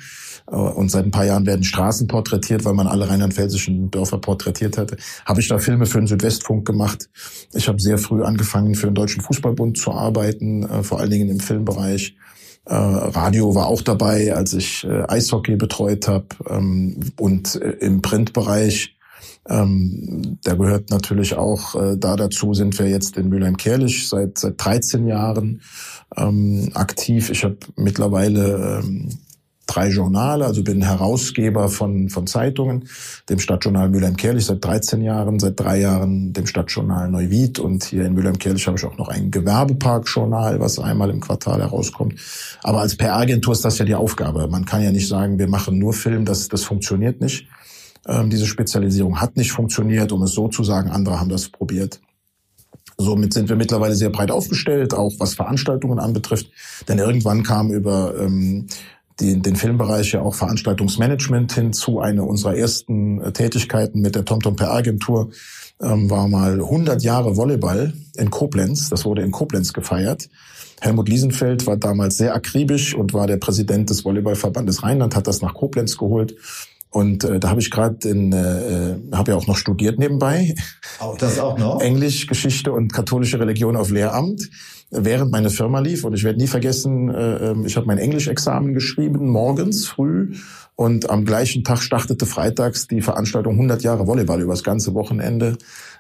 Äh, 0.52 0.56
und 0.56 0.90
seit 0.90 1.06
ein 1.06 1.12
paar 1.12 1.26
Jahren 1.26 1.46
werden 1.46 1.64
Straßen 1.64 2.08
porträtiert, 2.08 2.66
weil 2.66 2.74
man 2.74 2.88
alle 2.88 3.10
rheinland-pfälzischen 3.10 3.92
Dörfer 3.92 4.18
porträtiert 4.18 4.78
hatte. 4.78 4.98
Habe 5.26 5.42
ich 5.42 5.48
da 5.48 5.60
Filme 5.60 5.86
für 5.86 6.00
den 6.00 6.08
Südwestfunk 6.08 6.66
gemacht. 6.66 7.10
Ich 7.54 7.68
habe 7.68 7.80
sehr 7.80 7.98
früh 7.98 8.24
angefangen, 8.24 8.76
für 8.76 8.88
den 8.88 8.96
Deutschen 8.96 9.22
Fußballbund 9.22 9.78
zu 9.78 9.92
arbeiten, 9.92 10.64
äh, 10.64 10.84
vor 10.84 11.00
allen 11.00 11.12
Dingen 11.12 11.30
im 11.30 11.40
Filmbereich. 11.40 12.16
Äh, 12.66 12.76
Radio 12.76 13.56
war 13.56 13.68
auch 13.68 13.82
dabei, 13.82 14.34
als 14.34 14.54
ich 14.54 14.88
Eishockey 14.88 15.56
betreut 15.56 16.08
habe. 16.08 16.28
Ähm, 16.50 17.00
und 17.18 17.56
im 17.56 18.02
Printbereich 18.02 18.96
ähm, 19.50 20.38
da 20.44 20.54
gehört 20.54 20.92
natürlich 20.92 21.36
auch 21.36 21.76
äh, 21.76 21.98
da 21.98 22.16
dazu, 22.16 22.54
sind 22.54 22.78
wir 22.78 22.88
jetzt 22.88 23.18
in 23.18 23.30
Mülheim-Kerlich 23.30 24.08
seit, 24.08 24.38
seit 24.38 24.64
13 24.64 25.08
Jahren 25.08 25.62
ähm, 26.16 26.70
aktiv. 26.76 27.30
Ich 27.32 27.44
habe 27.44 27.58
mittlerweile 27.76 28.82
ähm, 28.84 29.10
drei 29.74 29.90
Journale, 29.90 30.46
also 30.46 30.64
bin 30.64 30.82
Herausgeber 30.82 31.70
von, 31.70 32.10
von 32.10 32.28
Zeitungen, 32.28 32.90
dem 33.30 33.40
Stadtjournal 33.40 33.90
Mülheim-Kerlich 33.90 34.46
seit 34.46 34.64
13 34.64 35.02
Jahren, 35.02 35.40
seit 35.40 35.60
drei 35.60 35.80
Jahren 35.80 36.34
dem 36.34 36.46
Stadtjournal 36.46 37.10
Neuwied 37.10 37.60
und 37.60 37.84
hier 37.86 38.06
in 38.06 38.14
Mülheim-Kerlich 38.14 38.68
habe 38.68 38.78
ich 38.78 38.86
auch 38.86 38.98
noch 38.98 39.08
ein 39.08 39.32
Gewerbeparkjournal, 39.32 40.60
was 40.60 40.80
einmal 40.80 41.10
im 41.10 41.22
Quartal 41.22 41.62
herauskommt. 41.62 42.16
Aber 42.64 42.82
als 42.82 42.96
PR-Agentur 42.96 43.54
ist 43.54 43.64
das 43.64 43.78
ja 43.78 43.86
die 43.86 43.96
Aufgabe. 43.96 44.48
Man 44.48 44.66
kann 44.66 44.84
ja 44.84 44.92
nicht 44.92 45.08
sagen, 45.08 45.40
wir 45.40 45.48
machen 45.48 45.80
nur 45.80 45.94
Film, 45.94 46.26
das, 46.26 46.48
das 46.48 46.64
funktioniert 46.64 47.22
nicht. 47.22 47.48
Ähm, 48.08 48.30
diese 48.30 48.48
Spezialisierung 48.48 49.22
hat 49.22 49.38
nicht 49.38 49.52
funktioniert, 49.52 50.12
um 50.12 50.24
es 50.24 50.32
so 50.32 50.48
zu 50.48 50.64
sagen. 50.64 50.90
Andere 50.90 51.20
haben 51.20 51.30
das 51.30 51.50
probiert. 51.50 52.02
Somit 52.98 53.34
sind 53.34 53.50
wir 53.50 53.56
mittlerweile 53.56 53.96
sehr 53.96 54.10
breit 54.10 54.32
aufgestellt, 54.32 54.94
auch 54.94 55.14
was 55.18 55.34
Veranstaltungen 55.34 56.00
anbetrifft. 56.00 56.52
Denn 56.88 57.00
irgendwann 57.00 57.44
kam 57.44 57.72
über 57.72 58.16
ähm, 58.20 58.68
die, 59.22 59.42
den 59.42 59.56
Filmbereich 59.56 60.14
ja 60.14 60.22
auch 60.22 60.36
Veranstaltungsmanagement 60.36 61.54
hinzu. 61.54 62.00
Eine 62.00 62.24
unserer 62.24 62.56
ersten 62.56 63.22
äh, 63.22 63.32
Tätigkeiten 63.32 64.02
mit 64.02 64.16
der 64.16 64.26
TomTom 64.26 64.56
per 64.56 64.72
Agentur 64.72 65.30
ähm, 65.82 66.10
war 66.10 66.28
mal 66.28 66.54
100 66.54 67.02
Jahre 67.04 67.38
Volleyball 67.38 67.94
in 68.16 68.30
Koblenz. 68.30 68.90
Das 68.90 69.06
wurde 69.06 69.22
in 69.22 69.32
Koblenz 69.32 69.74
gefeiert. 69.74 70.30
Helmut 70.82 71.08
Liesenfeld 71.08 71.68
war 71.68 71.78
damals 71.78 72.18
sehr 72.18 72.34
akribisch 72.34 72.96
und 72.96 73.14
war 73.14 73.28
der 73.28 73.38
Präsident 73.38 73.90
des 73.90 74.04
Volleyballverbandes 74.04 74.82
Rheinland, 74.82 75.16
hat 75.16 75.28
das 75.28 75.42
nach 75.42 75.54
Koblenz 75.54 75.96
geholt 75.98 76.36
und 76.92 77.24
äh, 77.24 77.40
da 77.40 77.50
habe 77.50 77.62
ich 77.62 77.72
gerade 77.72 78.08
in, 78.08 78.34
äh, 78.34 78.98
habe 79.16 79.32
ja 79.32 79.38
auch 79.38 79.48
noch 79.48 79.56
studiert 79.56 79.98
nebenbei. 79.98 80.54
Auch 81.00 81.18
das 81.18 81.40
auch 81.40 81.58
noch? 81.58 81.80
Englisch, 81.80 82.28
Geschichte 82.28 82.74
und 82.74 82.92
katholische 82.92 83.40
Religion 83.40 83.78
auf 83.78 83.92
Lehramt, 83.92 84.50
während 84.92 85.32
meine 85.32 85.50
Firma 85.50 85.80
lief. 85.80 86.04
Und 86.04 86.14
ich 86.14 86.24
werde 86.24 86.40
nie 86.40 86.48
vergessen, 86.48 87.10
äh, 87.10 87.52
ähm, 87.52 87.66
ich 87.66 87.78
habe 87.78 87.88
mein 87.88 87.98
Englischexamen 87.98 88.74
geschrieben, 88.74 89.30
morgens 89.30 89.88
früh. 89.88 90.36
Und 90.76 91.10
am 91.10 91.26
gleichen 91.26 91.64
Tag 91.64 91.82
startete 91.82 92.26
freitags 92.26 92.88
die 92.88 93.02
Veranstaltung 93.02 93.54
100 93.54 93.84
Jahre 93.84 94.08
Volleyball 94.08 94.42
über 94.42 94.54
das 94.54 94.64
ganze 94.64 94.94
Wochenende 94.94 95.58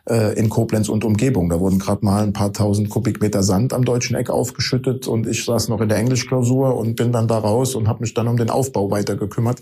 äh, 0.09 0.37
in 0.37 0.49
Koblenz 0.49 0.89
und 0.89 1.03
Umgebung. 1.03 1.49
Da 1.49 1.59
wurden 1.59 1.79
gerade 1.79 2.03
mal 2.03 2.23
ein 2.23 2.33
paar 2.33 2.51
tausend 2.51 2.89
Kubikmeter 2.89 3.43
Sand 3.43 3.73
am 3.73 3.85
deutschen 3.85 4.15
Eck 4.15 4.29
aufgeschüttet 4.29 5.07
und 5.07 5.27
ich 5.27 5.45
saß 5.45 5.69
noch 5.69 5.81
in 5.81 5.89
der 5.89 5.99
Englischklausur 5.99 6.75
und 6.77 6.95
bin 6.95 7.11
dann 7.11 7.27
da 7.27 7.37
raus 7.37 7.75
und 7.75 7.87
habe 7.87 8.01
mich 8.01 8.13
dann 8.13 8.27
um 8.27 8.37
den 8.37 8.49
Aufbau 8.49 8.89
weiter 8.89 9.15
gekümmert. 9.15 9.61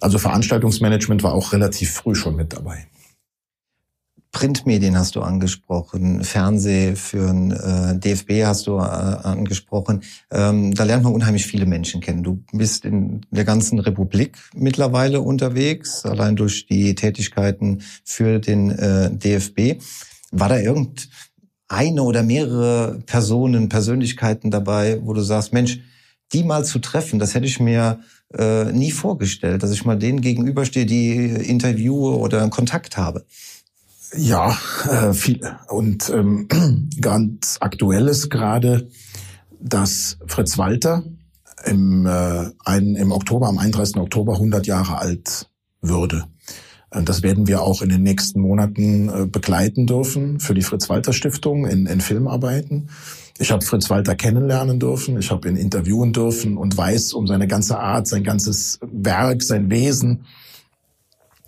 Also 0.00 0.18
Veranstaltungsmanagement 0.18 1.22
war 1.22 1.34
auch 1.34 1.52
relativ 1.52 1.92
früh 1.92 2.14
schon 2.14 2.36
mit 2.36 2.52
dabei. 2.52 2.86
Printmedien 4.32 4.98
hast 4.98 5.14
du 5.14 5.20
angesprochen, 5.20 6.24
Fernseh 6.24 6.96
für 6.96 7.28
ein 7.28 7.52
äh, 7.52 7.98
DFB 7.98 8.44
hast 8.44 8.66
du 8.66 8.78
äh, 8.78 8.80
angesprochen. 8.80 10.02
Ähm, 10.30 10.74
da 10.74 10.84
lernt 10.84 11.04
man 11.04 11.12
unheimlich 11.12 11.46
viele 11.46 11.66
Menschen 11.66 12.00
kennen. 12.00 12.22
Du 12.22 12.42
bist 12.50 12.86
in 12.86 13.20
der 13.30 13.44
ganzen 13.44 13.78
Republik 13.78 14.38
mittlerweile 14.54 15.20
unterwegs, 15.20 16.06
allein 16.06 16.34
durch 16.34 16.66
die 16.66 16.94
Tätigkeiten 16.94 17.82
für 18.04 18.38
den 18.38 18.70
äh, 18.70 19.10
DFB. 19.14 19.82
War 20.30 20.48
da 20.48 20.58
irgendeine 20.58 22.02
oder 22.02 22.22
mehrere 22.22 23.00
Personen, 23.04 23.68
Persönlichkeiten 23.68 24.50
dabei, 24.50 24.98
wo 25.02 25.12
du 25.12 25.20
sagst, 25.20 25.52
Mensch, 25.52 25.80
die 26.32 26.42
mal 26.42 26.64
zu 26.64 26.78
treffen, 26.78 27.18
das 27.18 27.34
hätte 27.34 27.46
ich 27.46 27.60
mir 27.60 28.00
äh, 28.32 28.72
nie 28.72 28.92
vorgestellt, 28.92 29.62
dass 29.62 29.72
ich 29.72 29.84
mal 29.84 29.98
denen 29.98 30.22
gegenüberstehe, 30.22 30.86
die 30.86 31.26
interviewe 31.26 32.16
oder 32.16 32.48
Kontakt 32.48 32.96
habe. 32.96 33.26
Ja, 34.14 34.56
äh, 34.88 35.12
viele. 35.14 35.58
Und 35.68 36.10
ähm, 36.10 36.48
ganz 37.00 37.56
aktuelles 37.60 38.28
gerade, 38.28 38.88
dass 39.60 40.18
Fritz 40.26 40.58
Walter 40.58 41.02
im, 41.64 42.06
äh, 42.06 42.50
ein, 42.64 42.94
im 42.96 43.12
Oktober, 43.12 43.48
am 43.48 43.58
31. 43.58 43.96
Oktober 43.96 44.34
100 44.34 44.66
Jahre 44.66 44.98
alt 44.98 45.48
würde. 45.80 46.26
Das 46.90 47.22
werden 47.22 47.46
wir 47.46 47.62
auch 47.62 47.80
in 47.80 47.88
den 47.88 48.02
nächsten 48.02 48.40
Monaten 48.40 49.08
äh, 49.08 49.26
begleiten 49.26 49.86
dürfen 49.86 50.40
für 50.40 50.52
die 50.52 50.60
Fritz-Walter-Stiftung 50.60 51.64
in, 51.66 51.86
in 51.86 52.02
Filmarbeiten. 52.02 52.90
Ich 53.38 53.50
habe 53.50 53.64
Fritz 53.64 53.88
Walter 53.88 54.14
kennenlernen 54.14 54.78
dürfen, 54.78 55.18
ich 55.18 55.30
habe 55.30 55.48
ihn 55.48 55.56
interviewen 55.56 56.12
dürfen 56.12 56.58
und 56.58 56.76
weiß 56.76 57.14
um 57.14 57.26
seine 57.26 57.48
ganze 57.48 57.78
Art, 57.78 58.06
sein 58.06 58.24
ganzes 58.24 58.78
Werk, 58.82 59.42
sein 59.42 59.70
Wesen. 59.70 60.26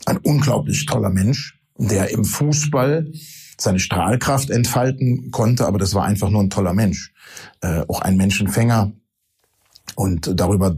Ein 0.06 0.16
unglaublich 0.18 0.86
toller 0.86 1.10
Mensch 1.10 1.60
der 1.76 2.10
im 2.10 2.24
Fußball 2.24 3.10
seine 3.58 3.78
Strahlkraft 3.78 4.50
entfalten 4.50 5.30
konnte, 5.30 5.66
aber 5.66 5.78
das 5.78 5.94
war 5.94 6.04
einfach 6.04 6.30
nur 6.30 6.42
ein 6.42 6.50
toller 6.50 6.74
Mensch. 6.74 7.12
Äh, 7.60 7.84
auch 7.88 8.00
ein 8.00 8.16
Menschenfänger. 8.16 8.92
Und 9.96 10.30
darüber 10.34 10.74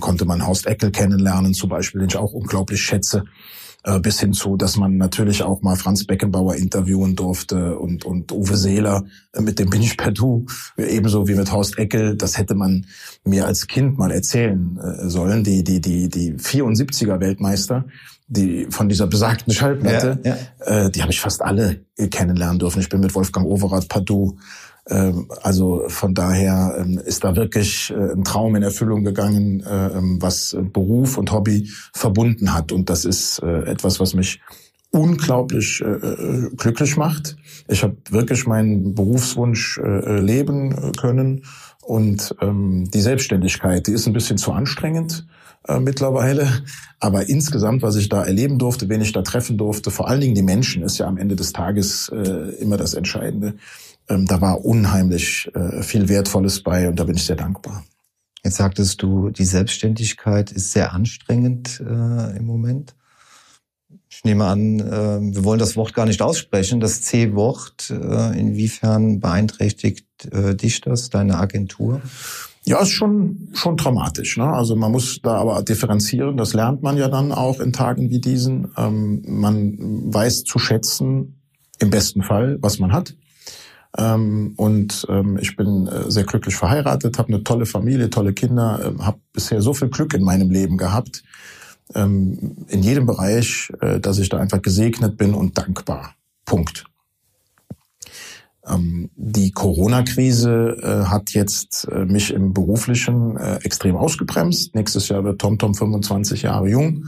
konnte 0.00 0.24
man 0.24 0.46
Horst 0.46 0.66
Eckel 0.66 0.90
kennenlernen, 0.90 1.54
zum 1.54 1.70
Beispiel, 1.70 2.00
den 2.00 2.10
ich 2.10 2.16
auch 2.16 2.32
unglaublich 2.32 2.82
schätze 2.82 3.24
bis 4.02 4.20
hin 4.20 4.32
zu, 4.32 4.56
dass 4.56 4.76
man 4.76 4.98
natürlich 4.98 5.42
auch 5.42 5.62
mal 5.62 5.76
Franz 5.76 6.04
Beckenbauer 6.04 6.56
interviewen 6.56 7.16
durfte 7.16 7.78
und, 7.78 8.04
und 8.04 8.30
Uwe 8.30 8.56
Seeler, 8.56 9.04
äh, 9.32 9.40
mit 9.40 9.58
dem 9.58 9.70
bin 9.70 9.82
ich 9.82 9.96
per 9.96 10.12
Du, 10.12 10.46
ebenso 10.76 11.28
wie 11.28 11.34
mit 11.34 11.50
Horst 11.50 11.78
Eckel. 11.78 12.16
Das 12.16 12.36
hätte 12.36 12.54
man 12.54 12.86
mir 13.24 13.46
als 13.46 13.66
Kind 13.66 13.98
mal 13.98 14.10
erzählen 14.10 14.78
äh, 14.78 15.08
sollen. 15.08 15.44
Die, 15.44 15.64
die, 15.64 15.80
die, 15.80 16.08
die 16.08 16.34
74er 16.34 17.20
Weltmeister, 17.20 17.86
die 18.28 18.66
von 18.70 18.88
dieser 18.88 19.06
besagten 19.06 19.52
Schallplatte, 19.52 20.20
ja, 20.24 20.36
ja. 20.36 20.84
Äh, 20.84 20.90
die 20.90 21.02
habe 21.02 21.12
ich 21.12 21.20
fast 21.20 21.42
alle 21.42 21.84
kennenlernen 21.96 22.58
dürfen. 22.58 22.80
Ich 22.80 22.88
bin 22.88 23.00
mit 23.00 23.14
Wolfgang 23.14 23.46
Overath 23.46 23.88
Padu 23.88 24.36
also 25.42 25.84
von 25.88 26.14
daher 26.14 26.76
ähm, 26.78 26.98
ist 26.98 27.22
da 27.22 27.36
wirklich 27.36 27.90
äh, 27.90 28.12
ein 28.12 28.24
Traum 28.24 28.56
in 28.56 28.62
Erfüllung 28.62 29.04
gegangen, 29.04 29.60
äh, 29.60 29.86
ähm, 29.98 30.20
was 30.20 30.56
Beruf 30.72 31.16
und 31.16 31.32
Hobby 31.32 31.70
verbunden 31.92 32.52
hat. 32.52 32.72
Und 32.72 32.90
das 32.90 33.04
ist 33.04 33.40
äh, 33.42 33.70
etwas, 33.70 34.00
was 34.00 34.14
mich 34.14 34.40
unglaublich 34.92 35.84
glücklich 36.56 36.96
macht. 36.96 37.36
Ich 37.68 37.84
habe 37.84 37.96
wirklich 38.10 38.48
meinen 38.48 38.92
Berufswunsch 38.92 39.80
leben 39.80 40.90
können. 40.98 41.44
Und 41.82 42.34
die 42.40 43.00
Selbstständigkeit, 43.00 43.86
die 43.86 43.92
ist 43.92 44.08
ein 44.08 44.12
bisschen 44.12 44.36
zu 44.36 44.50
anstrengend 44.50 45.28
mittlerweile. 45.78 46.64
Aber 46.98 47.28
insgesamt, 47.28 47.82
was 47.82 47.94
ich 47.94 48.08
da 48.08 48.24
erleben 48.24 48.58
durfte, 48.58 48.88
wen 48.88 49.00
ich 49.00 49.12
da 49.12 49.22
treffen 49.22 49.58
durfte, 49.58 49.92
vor 49.92 50.08
allen 50.08 50.22
Dingen 50.22 50.34
die 50.34 50.42
Menschen, 50.42 50.82
ist 50.82 50.98
ja 50.98 51.06
am 51.06 51.18
Ende 51.18 51.36
des 51.36 51.52
Tages 51.52 52.08
immer 52.58 52.76
das 52.76 52.94
Entscheidende 52.94 53.54
ähm, 54.10 54.26
da 54.26 54.40
war 54.40 54.64
unheimlich 54.64 55.50
äh, 55.54 55.82
viel 55.82 56.08
Wertvolles 56.08 56.62
bei 56.62 56.88
und 56.88 56.98
da 56.98 57.04
bin 57.04 57.16
ich 57.16 57.24
sehr 57.24 57.36
dankbar. 57.36 57.84
Jetzt 58.44 58.56
sagtest 58.56 59.02
du, 59.02 59.30
die 59.30 59.44
Selbstständigkeit 59.44 60.50
ist 60.50 60.72
sehr 60.72 60.92
anstrengend 60.92 61.80
äh, 61.80 62.36
im 62.36 62.46
Moment. 62.46 62.94
Ich 64.08 64.24
nehme 64.24 64.46
an, 64.46 64.80
äh, 64.80 65.34
wir 65.34 65.44
wollen 65.44 65.58
das 65.58 65.76
Wort 65.76 65.94
gar 65.94 66.06
nicht 66.06 66.22
aussprechen, 66.22 66.80
das 66.80 67.02
C-Wort. 67.02 67.90
Äh, 67.90 68.38
inwiefern 68.38 69.20
beeinträchtigt 69.20 70.06
äh, 70.32 70.54
dich 70.54 70.80
das, 70.80 71.10
deine 71.10 71.38
Agentur? 71.38 72.00
Ja, 72.64 72.80
ist 72.80 72.90
schon, 72.90 73.48
schon 73.54 73.76
traumatisch. 73.76 74.36
Ne? 74.36 74.44
Also 74.44 74.76
man 74.76 74.92
muss 74.92 75.20
da 75.22 75.36
aber 75.36 75.62
differenzieren. 75.62 76.36
Das 76.36 76.52
lernt 76.52 76.82
man 76.82 76.96
ja 76.96 77.08
dann 77.08 77.32
auch 77.32 77.60
in 77.60 77.72
Tagen 77.72 78.10
wie 78.10 78.20
diesen. 78.20 78.72
Ähm, 78.76 79.22
man 79.26 80.12
weiß 80.12 80.44
zu 80.44 80.58
schätzen, 80.58 81.40
im 81.78 81.90
besten 81.90 82.22
Fall, 82.22 82.58
was 82.60 82.78
man 82.78 82.92
hat. 82.92 83.14
Ähm, 83.96 84.54
und 84.56 85.06
ähm, 85.08 85.38
ich 85.40 85.56
bin 85.56 85.88
äh, 85.88 86.10
sehr 86.10 86.24
glücklich 86.24 86.54
verheiratet, 86.54 87.18
habe 87.18 87.32
eine 87.32 87.42
tolle 87.42 87.66
Familie, 87.66 88.08
tolle 88.10 88.32
Kinder, 88.32 88.94
äh, 88.98 89.02
habe 89.02 89.18
bisher 89.32 89.62
so 89.62 89.74
viel 89.74 89.88
Glück 89.88 90.14
in 90.14 90.22
meinem 90.22 90.50
Leben 90.50 90.76
gehabt, 90.76 91.24
ähm, 91.94 92.56
in 92.68 92.82
jedem 92.82 93.06
Bereich, 93.06 93.72
äh, 93.80 93.98
dass 93.98 94.18
ich 94.18 94.28
da 94.28 94.38
einfach 94.38 94.62
gesegnet 94.62 95.16
bin 95.16 95.34
und 95.34 95.58
dankbar. 95.58 96.14
Punkt. 96.44 96.84
Ähm, 98.64 99.10
die 99.16 99.50
Corona-Krise 99.50 100.76
äh, 100.82 101.06
hat 101.06 101.30
jetzt 101.30 101.88
äh, 101.90 102.04
mich 102.04 102.32
im 102.32 102.52
beruflichen 102.52 103.36
extrem 103.62 103.96
ausgebremst. 103.96 104.76
Nächstes 104.76 105.08
Jahr 105.08 105.24
wird 105.24 105.40
TomTom 105.40 105.74
25 105.74 106.42
Jahre 106.42 106.68
jung. 106.68 107.06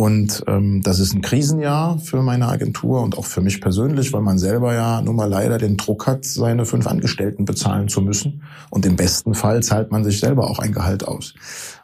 Und 0.00 0.44
ähm, 0.46 0.80
das 0.80 0.98
ist 0.98 1.12
ein 1.12 1.20
Krisenjahr 1.20 1.98
für 1.98 2.22
meine 2.22 2.48
Agentur 2.48 3.02
und 3.02 3.18
auch 3.18 3.26
für 3.26 3.42
mich 3.42 3.60
persönlich, 3.60 4.14
weil 4.14 4.22
man 4.22 4.38
selber 4.38 4.72
ja 4.72 5.02
nun 5.02 5.14
mal 5.14 5.28
leider 5.28 5.58
den 5.58 5.76
Druck 5.76 6.06
hat, 6.06 6.24
seine 6.24 6.64
fünf 6.64 6.86
Angestellten 6.86 7.44
bezahlen 7.44 7.88
zu 7.88 8.00
müssen. 8.00 8.42
Und 8.70 8.86
im 8.86 8.96
besten 8.96 9.34
Fall 9.34 9.62
zahlt 9.62 9.90
man 9.90 10.02
sich 10.02 10.18
selber 10.18 10.48
auch 10.48 10.58
ein 10.58 10.72
Gehalt 10.72 11.06
aus. 11.06 11.34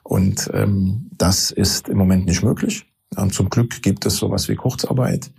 Und 0.03 0.51
ähm, 0.55 1.11
das 1.19 1.51
ist 1.51 1.91
im 1.91 1.99
Moment 1.99 2.25
nicht 2.25 2.43
möglich. 2.43 2.87
Und 3.15 3.35
zum 3.35 3.51
Glück 3.51 3.83
gibt 3.83 4.07
es 4.07 4.17
sowas 4.17 4.49
wie 4.49 4.57
Kurzarbeit. 4.57 5.31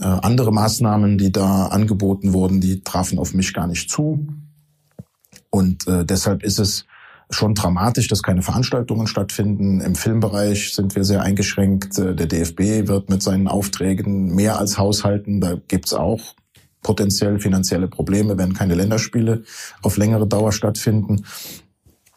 Äh, 0.00 0.02
andere 0.02 0.52
Maßnahmen, 0.52 1.18
die 1.18 1.30
da 1.30 1.66
angeboten 1.66 2.32
wurden, 2.32 2.60
die 2.60 2.82
trafen 2.82 3.20
auf 3.20 3.32
mich 3.32 3.54
gar 3.54 3.68
nicht 3.68 3.88
zu. 3.88 4.26
Und 5.50 5.86
äh, 5.86 6.04
deshalb 6.04 6.42
ist 6.42 6.58
es 6.58 6.84
schon 7.34 7.54
dramatisch, 7.54 8.08
dass 8.08 8.22
keine 8.22 8.42
Veranstaltungen 8.42 9.06
stattfinden. 9.06 9.80
Im 9.80 9.94
Filmbereich 9.94 10.74
sind 10.74 10.94
wir 10.94 11.04
sehr 11.04 11.22
eingeschränkt. 11.22 11.98
Äh, 11.98 12.14
der 12.14 12.26
DFB 12.26 12.88
wird 12.88 13.10
mit 13.10 13.22
seinen 13.22 13.48
Aufträgen 13.48 14.34
mehr 14.34 14.58
als 14.58 14.78
haushalten. 14.78 15.40
Da 15.40 15.56
gibt's 15.68 15.94
auch 15.94 16.34
potenziell 16.82 17.38
finanzielle 17.38 17.88
Probleme, 17.88 18.38
wenn 18.38 18.54
keine 18.54 18.74
Länderspiele 18.74 19.44
auf 19.82 19.96
längere 19.96 20.26
Dauer 20.26 20.52
stattfinden. 20.52 21.24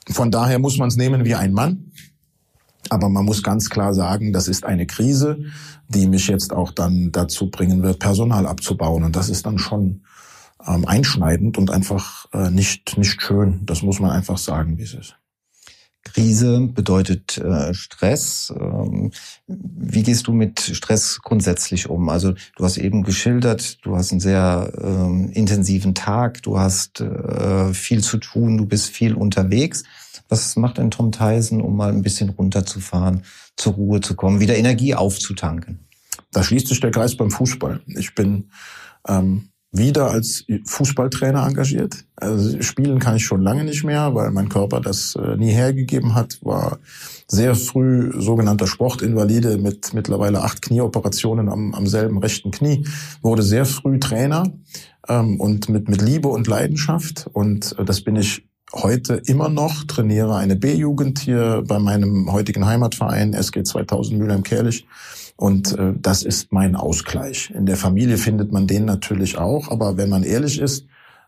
Von 0.10 0.32
daher 0.32 0.60
muss 0.60 0.78
man 0.78 0.90
es 0.90 0.98
nehmen 0.98 1.26
wie 1.26 1.36
ein 1.36 1.54
Mann. 1.54 1.92
Aber 2.90 3.10
man 3.10 3.26
muss 3.26 3.42
ganz 3.42 3.70
klar 3.70 3.94
sagen, 3.94 4.32
das 4.32 4.48
ist 4.48 4.64
eine 4.64 4.86
Krise, 4.86 5.40
die 5.88 6.08
mich 6.08 6.28
jetzt 6.28 6.54
auch 6.54 6.72
dann 6.72 7.12
dazu 7.12 7.50
bringen 7.50 7.82
wird, 7.82 8.00
Personal 8.00 8.46
abzubauen. 8.46 9.04
Und 9.04 9.16
das 9.16 9.30
ist 9.30 9.46
dann 9.46 9.58
schon 9.58 10.02
ähm, 10.68 10.86
einschneidend 10.86 11.58
und 11.58 11.72
einfach 11.72 12.26
äh, 12.34 12.50
nicht, 12.50 12.98
nicht 12.98 13.22
schön. 13.22 13.66
Das 13.66 13.82
muss 13.82 14.00
man 14.00 14.12
einfach 14.12 14.38
sagen, 14.38 14.78
wie 14.78 14.84
es 14.84 14.94
ist. 14.94 15.16
Krise 16.06 16.62
bedeutet 16.72 17.38
äh, 17.40 17.74
Stress. 17.74 18.54
Ähm, 18.58 19.12
wie 19.48 20.04
gehst 20.04 20.28
du 20.28 20.34
mit 20.34 20.62
Stress 20.62 21.20
grundsätzlich 21.22 21.90
um? 21.90 22.10
Also 22.10 22.34
du 22.56 22.64
hast 22.64 22.78
eben 22.78 23.04
geschildert, 23.04 23.84
du 23.84 23.98
hast 23.98 24.12
einen 24.12 24.22
sehr 24.22 24.72
ähm, 24.82 25.32
intensiven 25.32 25.96
Tag, 25.96 26.44
du 26.44 26.60
hast 26.60 27.02
äh, 27.02 27.74
viel 27.74 28.04
zu 28.04 28.18
tun, 28.18 28.58
du 28.58 28.66
bist 28.66 28.90
viel 28.90 29.16
unterwegs. 29.16 29.84
Was 30.30 30.56
macht 30.56 30.78
denn 30.78 30.92
Tom 30.92 31.12
Tyson, 31.12 31.60
um 31.60 31.76
mal 31.76 31.92
ein 31.92 32.02
bisschen 32.02 32.30
runterzufahren, 32.30 33.24
zur 33.58 33.74
Ruhe 33.74 34.00
zu 34.00 34.16
kommen, 34.16 34.40
wieder 34.40 34.56
Energie 34.56 34.96
aufzutanken? 34.96 35.88
Da 36.32 36.44
schließt 36.44 36.68
sich 36.68 36.80
der 36.80 36.92
Kreis 36.92 37.18
beim 37.18 37.32
Fußball. 37.32 37.82
Ich 37.88 38.16
bin 38.16 38.50
ähm, 39.08 39.50
wieder 39.78 40.12
als 40.12 40.46
Fußballtrainer 40.66 41.46
engagiert. 41.46 42.06
Also 42.16 42.62
spielen 42.62 43.00
kann 43.00 43.18
ich 43.18 43.26
schon 43.26 43.42
lange 43.42 43.64
nicht 43.64 43.84
mehr, 43.84 44.16
weil 44.16 44.32
mein 44.32 44.50
Körper 44.50 44.80
das 44.80 45.16
äh, 45.16 45.36
nie 45.36 45.52
hergegeben 45.52 46.16
hat. 46.16 46.40
War 46.42 46.80
sehr 47.28 47.56
früh 47.56 48.12
sogenannter 48.18 48.68
Sportinvalide 48.68 49.58
mit 49.58 49.94
mittlerweile 49.94 50.42
acht 50.42 50.62
Knieoperationen 50.62 51.50
am, 51.50 51.74
am 51.74 51.88
selben 51.88 52.18
rechten 52.20 52.52
Knie. 52.52 52.86
Wurde 53.22 53.44
sehr 53.44 53.66
früh 53.66 54.00
Trainer 54.00 54.54
ähm, 55.08 55.40
und 55.40 55.70
mit, 55.70 55.90
mit 55.90 56.02
Liebe 56.02 56.28
und 56.28 56.48
Leidenschaft. 56.48 57.28
Und 57.34 57.78
äh, 57.78 57.86
das 57.86 58.02
bin 58.02 58.16
ich 58.16 58.48
heute 58.74 59.16
immer 59.26 59.50
noch, 59.50 59.84
trainiere 59.84 60.36
eine 60.36 60.56
B-Jugend 60.56 61.20
hier 61.20 61.64
bei 61.68 61.80
meinem 61.80 62.32
heutigen 62.32 62.66
Heimatverein 62.66 63.34
SG 63.34 63.64
2000 63.64 64.20
Mülheim-Kerlich. 64.20 64.86
Und 65.38 65.78
äh, 65.78 65.94
das 66.00 66.24
ist 66.24 66.52
mein 66.52 66.76
Ausgleich. 66.76 67.52
In 67.52 67.66
der 67.66 67.78
Familie 67.78 68.18
findet 68.18 68.52
man 68.52 68.68
den 68.68 68.86
natürlich 68.86 69.38
auch, 69.38 69.70
aber 69.70 69.98
wenn 69.98 70.10
man 70.10 70.24
ehrlich 70.24 70.60
ist, 70.60 70.86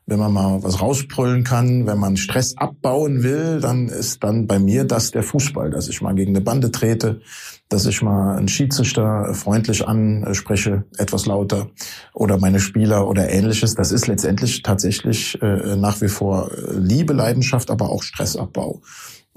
wenn 0.09 0.19
man 0.19 0.31
mal 0.31 0.63
was 0.63 0.81
rausbrüllen 0.81 1.43
kann, 1.43 1.85
wenn 1.85 1.99
man 1.99 2.15
Stress 2.15 2.55
abbauen 2.57 3.23
will, 3.23 3.59
dann 3.59 3.89
ist 3.89 4.23
dann 4.23 4.47
bei 4.47 4.57
mir 4.57 4.85
das 4.85 5.11
der 5.11 5.21
Fußball, 5.21 5.69
dass 5.69 5.89
ich 5.89 6.01
mal 6.01 6.15
gegen 6.15 6.31
eine 6.31 6.39
Bande 6.39 6.71
trete, 6.71 7.19
dass 7.67 7.85
ich 7.85 8.01
mal 8.01 8.37
einen 8.37 8.47
Schiedsrichter 8.47 9.33
freundlich 9.33 9.85
anspreche, 9.85 10.85
etwas 10.97 11.25
lauter, 11.25 11.67
oder 12.13 12.37
meine 12.37 12.61
Spieler 12.61 13.09
oder 13.09 13.29
ähnliches. 13.29 13.75
Das 13.75 13.91
ist 13.91 14.07
letztendlich 14.07 14.61
tatsächlich 14.61 15.41
äh, 15.41 15.75
nach 15.75 15.99
wie 15.99 16.07
vor 16.07 16.51
Liebe, 16.71 17.11
Leidenschaft, 17.11 17.69
aber 17.69 17.89
auch 17.89 18.01
Stressabbau. 18.01 18.81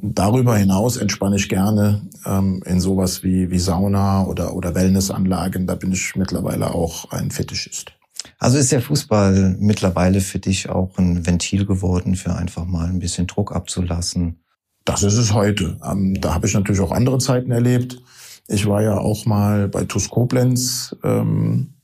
Darüber 0.03 0.57
hinaus 0.57 0.97
entspanne 0.97 1.37
ich 1.37 1.51
gerne 1.51 2.01
ähm, 2.25 2.63
in 2.65 2.81
sowas 2.81 3.23
wie, 3.23 3.51
wie 3.51 3.59
Sauna 3.59 4.25
oder, 4.25 4.55
oder 4.55 4.75
Wellnessanlagen. 4.75 5.67
Da 5.67 5.75
bin 5.75 5.93
ich 5.93 6.17
mittlerweile 6.17 6.75
auch 6.75 7.11
ein 7.11 7.31
Fetischist. 7.31 7.93
Also 8.39 8.57
ist 8.57 8.73
der 8.73 8.81
Fußball 8.81 9.57
mittlerweile 9.61 10.23
für 10.23 10.39
dich 10.39 10.71
auch 10.71 10.97
ein 10.97 11.27
Ventil 11.27 11.67
geworden, 11.67 12.15
für 12.15 12.35
einfach 12.35 12.65
mal 12.65 12.89
ein 12.89 12.99
bisschen 12.99 13.27
Druck 13.27 13.55
abzulassen? 13.55 14.41
Das 14.87 15.03
ist 15.03 15.19
es 15.19 15.35
heute. 15.35 15.79
Ähm, 15.85 16.19
da 16.19 16.33
habe 16.33 16.47
ich 16.47 16.55
natürlich 16.55 16.81
auch 16.81 16.93
andere 16.93 17.19
Zeiten 17.19 17.51
erlebt. 17.51 18.01
Ich 18.49 18.67
war 18.67 18.83
ja 18.83 18.97
auch 18.97 19.27
mal 19.27 19.69
bei 19.69 19.85
TuS 19.85 20.09
Koblenz 20.09 20.97
ähm, 21.05 21.75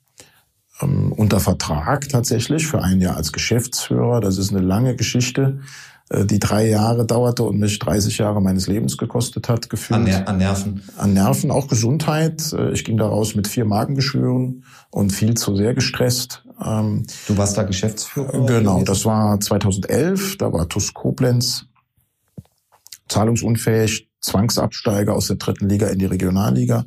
ähm, 0.80 1.12
unter 1.12 1.40
Vertrag 1.40 2.08
tatsächlich 2.08 2.66
für 2.66 2.82
ein 2.82 3.02
Jahr 3.02 3.16
als 3.16 3.32
Geschäftsführer. 3.32 4.20
Das 4.20 4.38
ist 4.38 4.52
eine 4.52 4.62
lange 4.62 4.96
Geschichte. 4.96 5.60
Äh, 6.08 6.24
die 6.24 6.38
drei 6.38 6.68
Jahre 6.68 7.04
dauerte 7.04 7.42
und 7.42 7.58
mich 7.58 7.78
30 7.78 8.18
Jahre 8.18 8.40
meines 8.40 8.66
Lebens 8.66 8.96
gekostet 8.96 9.48
hat, 9.48 9.68
gefühlt. 9.68 9.98
An, 9.98 10.04
Ner 10.04 10.28
an 10.28 10.38
Nerven. 10.38 10.82
An 10.96 11.14
Nerven, 11.14 11.50
auch 11.50 11.68
Gesundheit. 11.68 12.52
Äh, 12.52 12.72
ich 12.72 12.84
ging 12.84 12.96
daraus 12.96 13.34
mit 13.34 13.48
vier 13.48 13.64
Magengeschwüren 13.64 14.64
und 14.90 15.10
viel 15.10 15.34
zu 15.34 15.56
sehr 15.56 15.74
gestresst. 15.74 16.44
Ähm, 16.64 17.06
du 17.26 17.36
warst 17.36 17.58
da 17.58 17.64
Geschäftsführer? 17.64 18.46
Genau, 18.46 18.82
das 18.82 19.04
war 19.04 19.40
2011. 19.40 20.38
Da 20.38 20.52
war 20.52 20.68
TUS 20.68 20.94
Koblenz 20.94 21.66
zahlungsunfähig, 23.08 24.08
Zwangsabsteiger 24.20 25.14
aus 25.14 25.28
der 25.28 25.36
dritten 25.36 25.68
Liga 25.68 25.86
in 25.86 26.00
die 26.00 26.06
Regionalliga. 26.06 26.86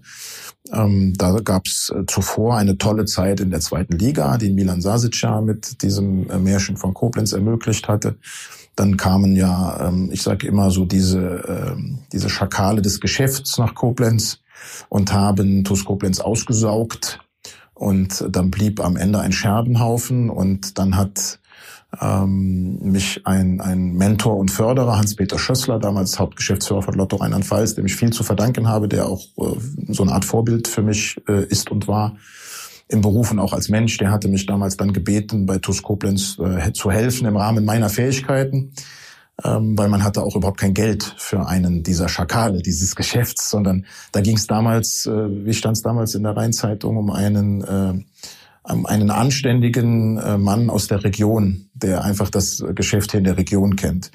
Ähm, 0.73 1.13
da 1.15 1.39
gab 1.39 1.67
es 1.67 1.93
äh, 1.95 2.05
zuvor 2.05 2.57
eine 2.57 2.77
tolle 2.77 3.05
Zeit 3.05 3.39
in 3.39 3.49
der 3.49 3.61
zweiten 3.61 3.97
Liga, 3.97 4.37
die 4.37 4.51
Milan 4.51 4.81
Sasic 4.81 5.21
ja 5.21 5.39
mit 5.39 5.81
diesem 5.81 6.27
Märchen 6.43 6.75
von 6.75 6.93
Koblenz 6.93 7.31
ermöglicht 7.31 7.87
hatte. 7.87 8.17
Dann 8.79 8.95
kamen 8.95 9.35
ja, 9.35 9.89
ähm, 9.89 10.09
ich 10.09 10.21
sage 10.21 10.47
immer 10.47 10.71
so 10.71 10.85
diese, 10.85 11.73
ähm, 11.75 11.99
diese 12.13 12.29
Schakale 12.29 12.81
des 12.81 13.01
Geschäfts 13.01 13.57
nach 13.57 13.75
Koblenz 13.75 14.39
und 14.87 15.11
haben 15.11 15.65
TuS 15.65 15.83
Koblenz 15.83 16.21
ausgesaugt. 16.21 17.19
Und 17.73 18.25
dann 18.29 18.49
blieb 18.49 18.79
am 18.79 18.95
Ende 18.95 19.19
ein 19.19 19.33
Scherbenhaufen 19.33 20.29
und 20.29 20.79
dann 20.79 20.95
hat 20.95 21.39
ähm, 21.99 22.79
mich 22.81 23.27
ein, 23.27 23.59
ein 23.59 23.95
Mentor 23.95 24.37
und 24.37 24.49
Förderer, 24.49 24.97
Hans-Peter 24.97 25.37
Schössler, 25.37 25.77
damals 25.79 26.17
Hauptgeschäftsführer 26.17 26.81
von 26.81 26.93
Lotto 26.93 27.17
Rheinland-Pfalz, 27.17 27.75
dem 27.75 27.85
ich 27.85 27.97
viel 27.97 28.13
zu 28.13 28.23
verdanken 28.23 28.69
habe, 28.69 28.87
der 28.87 29.07
auch 29.07 29.23
äh, 29.39 29.59
so 29.89 30.03
eine 30.03 30.13
Art 30.13 30.23
Vorbild 30.23 30.69
für 30.69 30.83
mich 30.83 31.19
äh, 31.27 31.43
ist 31.43 31.69
und 31.69 31.89
war, 31.89 32.15
im 32.89 33.01
Beruf 33.01 33.31
und 33.31 33.39
auch 33.39 33.53
als 33.53 33.69
Mensch, 33.69 33.97
der 33.97 34.11
hatte 34.11 34.27
mich 34.27 34.45
damals 34.45 34.75
dann 34.75 34.93
gebeten, 34.93 35.45
bei 35.45 35.59
TUS 35.59 35.83
Koblenz 35.83 36.37
äh, 36.39 36.73
zu 36.73 36.91
helfen 36.91 37.27
im 37.27 37.37
Rahmen 37.37 37.63
meiner 37.63 37.89
Fähigkeiten, 37.89 38.73
ähm, 39.43 39.77
weil 39.77 39.89
man 39.89 40.03
hatte 40.03 40.23
auch 40.23 40.35
überhaupt 40.35 40.59
kein 40.59 40.73
Geld 40.73 41.15
für 41.17 41.47
einen 41.47 41.83
dieser 41.83 42.09
Schakale, 42.09 42.61
dieses 42.61 42.95
Geschäfts, 42.95 43.49
sondern 43.49 43.85
da 44.11 44.21
ging 44.21 44.37
es 44.37 44.47
damals, 44.47 45.05
äh, 45.05 45.45
wie 45.45 45.53
stand 45.53 45.77
es 45.77 45.83
damals 45.83 46.15
in 46.15 46.23
der 46.23 46.35
Rheinzeitung, 46.35 46.97
um 46.97 47.11
einen 47.11 47.63
äh, 47.63 47.93
einen 48.63 49.09
anständigen 49.09 50.17
äh, 50.17 50.37
Mann 50.37 50.69
aus 50.69 50.87
der 50.87 51.03
Region, 51.03 51.69
der 51.73 52.03
einfach 52.03 52.29
das 52.29 52.63
Geschäft 52.75 53.11
hier 53.11 53.19
in 53.19 53.23
der 53.23 53.37
Region 53.37 53.75
kennt 53.75 54.11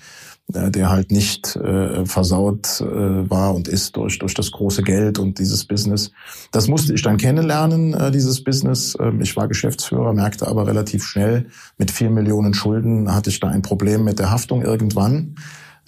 der 0.47 0.91
halt 0.91 1.11
nicht 1.11 1.57
äh, 1.57 2.05
versaut 2.05 2.81
äh, 2.81 3.31
war 3.31 3.55
und 3.55 3.67
ist 3.67 3.97
durch, 3.97 4.19
durch 4.19 4.35
das 4.35 4.51
große 4.51 4.83
Geld 4.83 5.19
und 5.19 5.39
dieses 5.39 5.65
Business. 5.65 6.11
Das 6.53 6.69
musste 6.69 6.93
ich 6.93 7.03
dann 7.03 7.17
kennenlernen, 7.17 7.95
äh, 7.95 8.11
dieses 8.11 8.45
Business. 8.45 8.95
Ähm, 9.01 9.23
ich 9.23 9.37
war 9.37 9.49
Geschäftsführer, 9.49 10.13
merkte 10.13 10.47
aber 10.47 10.67
relativ 10.67 11.05
schnell, 11.05 11.47
mit 11.79 11.91
vier 11.91 12.11
Millionen 12.11 12.53
Schulden 12.53 13.15
hatte 13.15 13.31
ich 13.31 13.41
da 13.41 13.49
ein 13.49 13.63
Problem 13.63 14.05
mit 14.05 14.19
der 14.19 14.31
Haftung 14.31 14.63
irgendwann. 14.63 15.37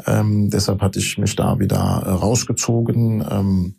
Ähm, 0.07 0.51
deshalb 0.51 0.81
hatte 0.81 0.99
ich 0.99 1.19
mich 1.19 1.37
da 1.37 1.59
wieder 1.59 2.03
äh, 2.05 2.11
rausgezogen. 2.11 3.25
Ähm, 3.31 3.75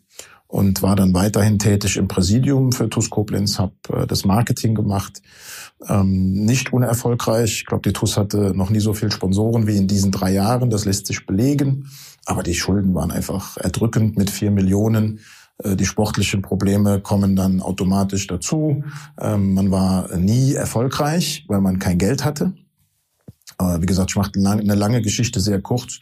und 0.48 0.82
war 0.82 0.96
dann 0.96 1.12
weiterhin 1.12 1.58
tätig 1.58 1.98
im 1.98 2.08
Präsidium 2.08 2.72
für 2.72 2.88
TUS 2.88 3.10
Koblenz, 3.10 3.58
habe 3.58 3.74
äh, 3.92 4.06
das 4.06 4.24
Marketing 4.24 4.74
gemacht. 4.74 5.22
Ähm, 5.86 6.32
nicht 6.32 6.72
unerfolgreich. 6.72 7.52
Ich 7.52 7.66
glaube, 7.66 7.82
die 7.82 7.92
TUS 7.92 8.16
hatte 8.16 8.56
noch 8.56 8.70
nie 8.70 8.80
so 8.80 8.94
viel 8.94 9.12
Sponsoren 9.12 9.66
wie 9.66 9.76
in 9.76 9.86
diesen 9.86 10.10
drei 10.10 10.32
Jahren. 10.32 10.70
Das 10.70 10.86
lässt 10.86 11.06
sich 11.06 11.26
belegen. 11.26 11.90
Aber 12.24 12.42
die 12.42 12.54
Schulden 12.54 12.94
waren 12.94 13.10
einfach 13.10 13.58
erdrückend 13.58 14.16
mit 14.16 14.30
vier 14.30 14.50
Millionen. 14.50 15.20
Äh, 15.58 15.76
die 15.76 15.86
sportlichen 15.86 16.40
Probleme 16.40 17.00
kommen 17.00 17.36
dann 17.36 17.60
automatisch 17.60 18.26
dazu. 18.26 18.82
Ähm, 19.20 19.52
man 19.52 19.70
war 19.70 20.16
nie 20.16 20.54
erfolgreich, 20.54 21.44
weil 21.48 21.60
man 21.60 21.78
kein 21.78 21.98
Geld 21.98 22.24
hatte. 22.24 22.54
Wie 23.60 23.86
gesagt, 23.86 24.10
ich 24.10 24.16
mache 24.16 24.30
eine 24.36 24.74
lange 24.76 25.02
Geschichte 25.02 25.40
sehr 25.40 25.60
kurz. 25.60 25.98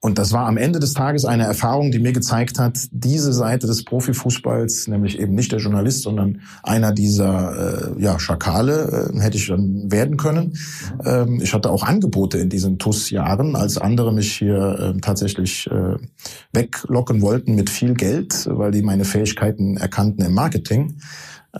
Und 0.00 0.18
das 0.18 0.32
war 0.32 0.46
am 0.46 0.56
Ende 0.56 0.78
des 0.78 0.94
Tages 0.94 1.24
eine 1.24 1.42
Erfahrung, 1.42 1.90
die 1.90 1.98
mir 1.98 2.12
gezeigt 2.12 2.60
hat, 2.60 2.78
diese 2.92 3.32
Seite 3.32 3.66
des 3.66 3.84
Profifußballs, 3.84 4.86
nämlich 4.86 5.18
eben 5.18 5.34
nicht 5.34 5.50
der 5.50 5.58
Journalist, 5.58 6.02
sondern 6.02 6.42
einer 6.62 6.92
dieser 6.92 7.96
äh, 7.96 8.02
ja, 8.02 8.20
Schakale, 8.20 9.10
äh, 9.12 9.20
hätte 9.20 9.38
ich 9.38 9.48
dann 9.48 9.90
werden 9.90 10.16
können. 10.16 10.56
Ähm, 11.04 11.40
ich 11.42 11.52
hatte 11.52 11.70
auch 11.70 11.82
Angebote 11.82 12.38
in 12.38 12.48
diesen 12.48 12.78
TUS-Jahren, 12.78 13.56
als 13.56 13.76
andere 13.76 14.12
mich 14.12 14.32
hier 14.32 14.94
äh, 14.96 15.00
tatsächlich 15.00 15.68
äh, 15.68 15.96
weglocken 16.52 17.20
wollten 17.20 17.56
mit 17.56 17.68
viel 17.68 17.94
Geld, 17.94 18.46
weil 18.48 18.70
die 18.70 18.82
meine 18.82 19.04
Fähigkeiten 19.04 19.78
erkannten 19.78 20.24
im 20.24 20.32
Marketing. 20.32 21.00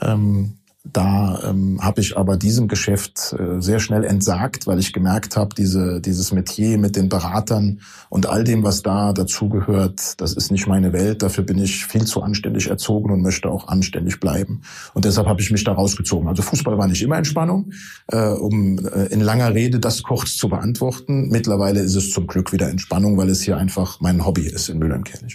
Ähm, 0.01 0.58
da 0.93 1.41
ähm, 1.45 1.79
habe 1.83 2.01
ich 2.01 2.17
aber 2.17 2.37
diesem 2.37 2.69
Geschäft 2.69 3.35
äh, 3.39 3.61
sehr 3.61 3.79
schnell 3.79 4.05
entsagt, 4.05 4.67
weil 4.67 4.79
ich 4.79 4.93
gemerkt 4.93 5.37
habe, 5.37 5.55
diese, 5.55 6.01
dieses 6.01 6.33
Metier 6.33 6.79
mit 6.79 6.97
den 6.97 7.09
Beratern 7.09 7.81
und 8.09 8.27
all 8.27 8.45
dem, 8.45 8.63
was 8.63 8.83
da 8.83 9.13
dazugehört, 9.13 10.21
das 10.21 10.33
ist 10.33 10.51
nicht 10.51 10.67
meine 10.67 10.93
Welt. 10.93 11.23
Dafür 11.23 11.45
bin 11.45 11.59
ich 11.59 11.87
viel 11.87 12.05
zu 12.05 12.23
anständig 12.23 12.69
erzogen 12.69 13.11
und 13.11 13.23
möchte 13.23 13.49
auch 13.49 13.69
anständig 13.69 14.21
bleiben. 14.21 14.63
Und 14.95 15.05
deshalb 15.05 15.27
habe 15.27 15.41
ich 15.41 15.51
mich 15.51 15.65
da 15.65 15.73
rausgezogen. 15.73 16.29
Also 16.29 16.43
Fußball 16.43 16.79
war 16.79 16.89
nicht 16.89 17.03
immer 17.03 17.17
Entspannung. 17.17 17.73
Äh, 18.11 18.29
um 18.31 18.79
äh, 18.79 19.07
in 19.07 19.21
langer 19.21 19.55
Rede 19.55 19.79
das 19.81 20.03
kurz 20.03 20.37
zu 20.37 20.49
beantworten. 20.49 21.29
Mittlerweile 21.29 21.81
ist 21.81 21.95
es 21.95 22.11
zum 22.11 22.27
Glück 22.27 22.53
wieder 22.53 22.69
Entspannung, 22.69 23.17
weil 23.17 23.29
es 23.29 23.43
hier 23.43 23.57
einfach 23.57 24.01
mein 24.01 24.25
Hobby 24.25 24.47
ist 24.47 24.69
in 24.69 24.79
Mülheim-Kernig. 24.79 25.35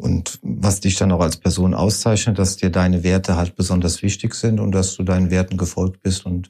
Und 0.00 0.38
was 0.42 0.78
dich 0.78 0.94
dann 0.96 1.10
auch 1.10 1.20
als 1.20 1.36
Person 1.36 1.74
auszeichnet, 1.74 2.38
dass 2.38 2.56
dir 2.56 2.70
deine 2.70 3.02
Werte 3.02 3.36
halt 3.36 3.56
besonders 3.56 4.00
wichtig 4.02 4.34
sind 4.34 4.60
und 4.60 4.70
dass 4.72 4.94
du 4.94 5.02
deinen 5.02 5.30
Werten 5.30 5.56
gefolgt 5.56 6.02
bist 6.02 6.24
und 6.24 6.48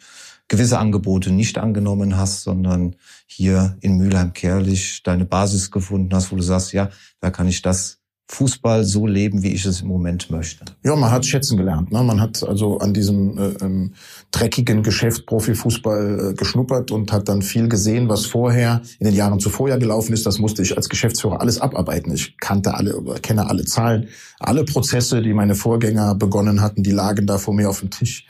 gewisse 0.49 0.79
Angebote 0.79 1.31
nicht 1.31 1.57
angenommen 1.57 2.19
hast, 2.19 2.43
sondern 2.43 2.97
hier 3.27 3.79
in 3.81 3.97
Mülheim-Kerlich 3.97 5.03
deine 5.03 5.25
Basis 5.25 5.71
gefunden 5.71 6.15
hast, 6.15 6.31
wo 6.31 6.37
du 6.37 6.43
sagst, 6.43 6.75
ja, 6.75 6.91
da 7.21 7.31
kann 7.31 7.49
ich 7.49 7.63
das 7.63 7.99
Fußball 8.31 8.85
so 8.85 9.07
leben, 9.07 9.43
wie 9.43 9.55
ich 9.55 9.65
es 9.65 9.81
im 9.81 9.89
Moment 9.89 10.31
möchte. 10.31 10.65
Ja, 10.85 10.95
man 10.95 11.11
hat 11.11 11.25
schätzen 11.25 11.57
gelernt. 11.57 11.91
Ne? 11.91 12.03
Man 12.03 12.21
hat 12.21 12.43
also 12.43 12.79
an 12.79 12.93
diesem 12.93 13.39
äh, 13.39 13.55
ähm, 13.63 13.95
dreckigen 14.31 14.83
Geschäft 14.83 15.25
Profifußball 15.25 16.31
äh, 16.31 16.35
geschnuppert 16.35 16.91
und 16.91 17.11
hat 17.11 17.29
dann 17.29 17.41
viel 17.41 17.69
gesehen, 17.69 18.11
was 18.11 18.27
vorher 18.27 18.83
in 18.99 19.07
den 19.07 19.15
Jahren 19.15 19.41
zuvor 19.41 19.71
ja 19.71 19.77
gelaufen 19.77 20.13
ist. 20.13 20.27
Das 20.27 20.39
musste 20.39 20.63
ich 20.63 20.77
als 20.77 20.91
Geschäftsführer 20.91 21.41
alles 21.41 21.59
abarbeiten. 21.59 22.13
Ich 22.13 22.37
kannte 22.37 22.75
alle, 22.75 23.03
kenne 23.23 23.49
alle 23.49 23.65
Zahlen, 23.65 24.09
alle 24.39 24.65
Prozesse, 24.65 25.23
die 25.23 25.33
meine 25.33 25.55
Vorgänger 25.55 26.15
begonnen 26.15 26.61
hatten, 26.61 26.83
die 26.83 26.91
lagen 26.91 27.27
da 27.27 27.39
vor 27.39 27.55
mir 27.55 27.71
auf 27.71 27.81
dem 27.81 27.91
Tisch. 27.91 28.27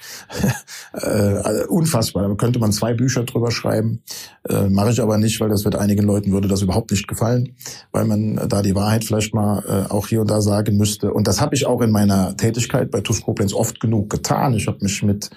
äh, 0.92 1.64
unfassbar. 1.66 2.28
Da 2.28 2.34
könnte 2.36 2.60
man 2.60 2.70
zwei 2.70 2.94
Bücher 2.94 3.24
drüber 3.24 3.50
schreiben. 3.50 4.00
Äh, 4.48 4.68
Mache 4.68 4.92
ich 4.92 5.02
aber 5.02 5.18
nicht, 5.18 5.40
weil 5.40 5.48
das 5.48 5.64
wird 5.64 5.74
einigen 5.74 6.04
Leuten 6.04 6.32
würde 6.32 6.46
das 6.46 6.62
überhaupt 6.62 6.92
nicht 6.92 7.08
gefallen, 7.08 7.56
weil 7.90 8.04
man 8.04 8.36
da 8.48 8.62
die 8.62 8.74
Wahrheit 8.74 9.04
vielleicht 9.04 9.34
mal 9.34 9.62
äh, 9.66 9.87
auch 9.90 10.06
hier 10.06 10.20
und 10.20 10.30
da 10.30 10.40
sagen 10.40 10.76
müsste. 10.76 11.12
Und 11.12 11.26
das 11.26 11.40
habe 11.40 11.54
ich 11.54 11.66
auch 11.66 11.80
in 11.80 11.90
meiner 11.90 12.36
Tätigkeit 12.36 12.90
bei 12.90 13.00
TuS 13.00 13.22
Koblenz 13.22 13.52
oft 13.52 13.80
genug 13.80 14.10
getan. 14.10 14.54
Ich 14.54 14.66
habe 14.66 14.78
mich 14.80 15.02
mit 15.02 15.30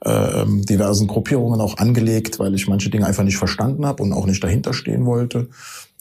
äh, 0.00 0.44
diversen 0.46 1.06
Gruppierungen 1.06 1.60
auch 1.60 1.76
angelegt, 1.78 2.38
weil 2.38 2.54
ich 2.54 2.68
manche 2.68 2.90
Dinge 2.90 3.06
einfach 3.06 3.24
nicht 3.24 3.38
verstanden 3.38 3.86
habe 3.86 4.02
und 4.02 4.12
auch 4.12 4.26
nicht 4.26 4.42
dahinter 4.42 4.72
stehen 4.72 5.06
wollte. 5.06 5.48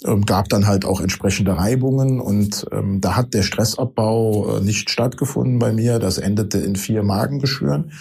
Ähm, 0.05 0.25
gab 0.25 0.49
dann 0.49 0.67
halt 0.67 0.85
auch 0.85 0.99
entsprechende 0.99 1.57
Reibungen 1.57 2.19
und 2.19 2.65
ähm, 2.71 2.99
da 3.01 3.15
hat 3.15 3.33
der 3.33 3.43
Stressabbau 3.43 4.57
äh, 4.57 4.61
nicht 4.61 4.89
stattgefunden 4.89 5.57
bei 5.57 5.71
mir. 5.71 5.99
Das 5.99 6.17
endete 6.17 6.57
in 6.59 6.75
vier 6.75 7.01
Magengeschwüren. 7.01 7.91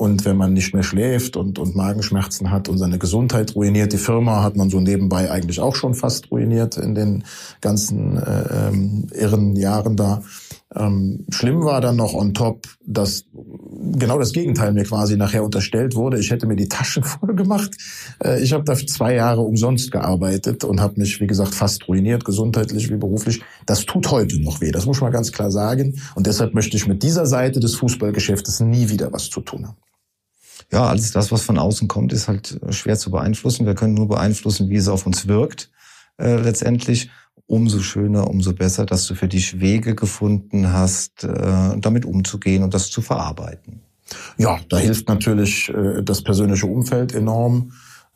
Und 0.00 0.24
wenn 0.24 0.38
man 0.38 0.54
nicht 0.54 0.72
mehr 0.72 0.82
schläft 0.82 1.36
und, 1.36 1.58
und 1.58 1.76
Magenschmerzen 1.76 2.50
hat 2.50 2.70
und 2.70 2.78
seine 2.78 2.98
Gesundheit 2.98 3.54
ruiniert, 3.54 3.92
die 3.92 3.98
Firma 3.98 4.42
hat 4.42 4.56
man 4.56 4.70
so 4.70 4.80
nebenbei 4.80 5.30
eigentlich 5.30 5.60
auch 5.60 5.74
schon 5.74 5.92
fast 5.92 6.30
ruiniert 6.30 6.78
in 6.78 6.94
den 6.94 7.24
ganzen 7.60 8.16
äh, 8.16 8.68
ähm, 8.68 9.08
irren 9.12 9.56
Jahren 9.56 9.96
da. 9.96 10.22
Ähm, 10.74 11.26
schlimm 11.28 11.64
war 11.64 11.82
dann 11.82 11.96
noch 11.96 12.14
on 12.14 12.32
top, 12.32 12.66
dass 12.86 13.26
genau 13.98 14.18
das 14.18 14.32
Gegenteil 14.32 14.72
mir 14.72 14.84
quasi 14.84 15.18
nachher 15.18 15.44
unterstellt 15.44 15.94
wurde. 15.94 16.18
Ich 16.18 16.30
hätte 16.30 16.46
mir 16.46 16.56
die 16.56 16.68
Taschen 16.68 17.02
voll 17.04 17.34
gemacht. 17.34 17.76
Äh, 18.24 18.42
ich 18.42 18.54
habe 18.54 18.64
da 18.64 18.74
zwei 18.76 19.14
Jahre 19.14 19.42
umsonst 19.42 19.92
gearbeitet 19.92 20.64
und 20.64 20.80
habe 20.80 20.98
mich, 20.98 21.20
wie 21.20 21.26
gesagt, 21.26 21.54
fast 21.54 21.86
ruiniert, 21.88 22.24
gesundheitlich 22.24 22.88
wie 22.88 22.96
beruflich. 22.96 23.42
Das 23.66 23.84
tut 23.84 24.10
heute 24.10 24.40
noch 24.40 24.62
weh, 24.62 24.70
das 24.70 24.86
muss 24.86 25.02
man 25.02 25.12
ganz 25.12 25.30
klar 25.30 25.50
sagen. 25.50 26.00
Und 26.14 26.26
deshalb 26.26 26.54
möchte 26.54 26.78
ich 26.78 26.86
mit 26.86 27.02
dieser 27.02 27.26
Seite 27.26 27.60
des 27.60 27.74
Fußballgeschäftes 27.74 28.60
nie 28.60 28.88
wieder 28.88 29.12
was 29.12 29.28
zu 29.28 29.42
tun 29.42 29.68
haben 29.68 29.76
ja, 30.72 30.86
alles 30.86 31.10
das, 31.10 31.32
was 31.32 31.42
von 31.42 31.58
außen 31.58 31.88
kommt, 31.88 32.12
ist 32.12 32.28
halt 32.28 32.60
schwer 32.70 32.96
zu 32.96 33.10
beeinflussen. 33.10 33.66
Wir 33.66 33.74
können 33.74 33.94
nur 33.94 34.08
beeinflussen, 34.08 34.68
wie 34.68 34.76
es 34.76 34.88
auf 34.88 35.06
uns 35.06 35.26
wirkt 35.26 35.70
äh, 36.18 36.36
letztendlich. 36.36 37.10
Umso 37.46 37.80
schöner, 37.80 38.28
umso 38.28 38.52
besser, 38.52 38.86
dass 38.86 39.06
du 39.08 39.16
für 39.16 39.26
dich 39.26 39.58
Wege 39.58 39.96
gefunden 39.96 40.72
hast, 40.72 41.24
äh, 41.24 41.76
damit 41.78 42.04
umzugehen 42.04 42.62
und 42.62 42.74
das 42.74 42.90
zu 42.90 43.02
verarbeiten. 43.02 43.80
Ja, 44.38 44.60
da 44.68 44.78
hilft 44.78 45.08
natürlich 45.08 45.68
äh, 45.68 46.02
das 46.02 46.22
persönliche 46.22 46.66
Umfeld 46.66 47.12
enorm 47.12 47.72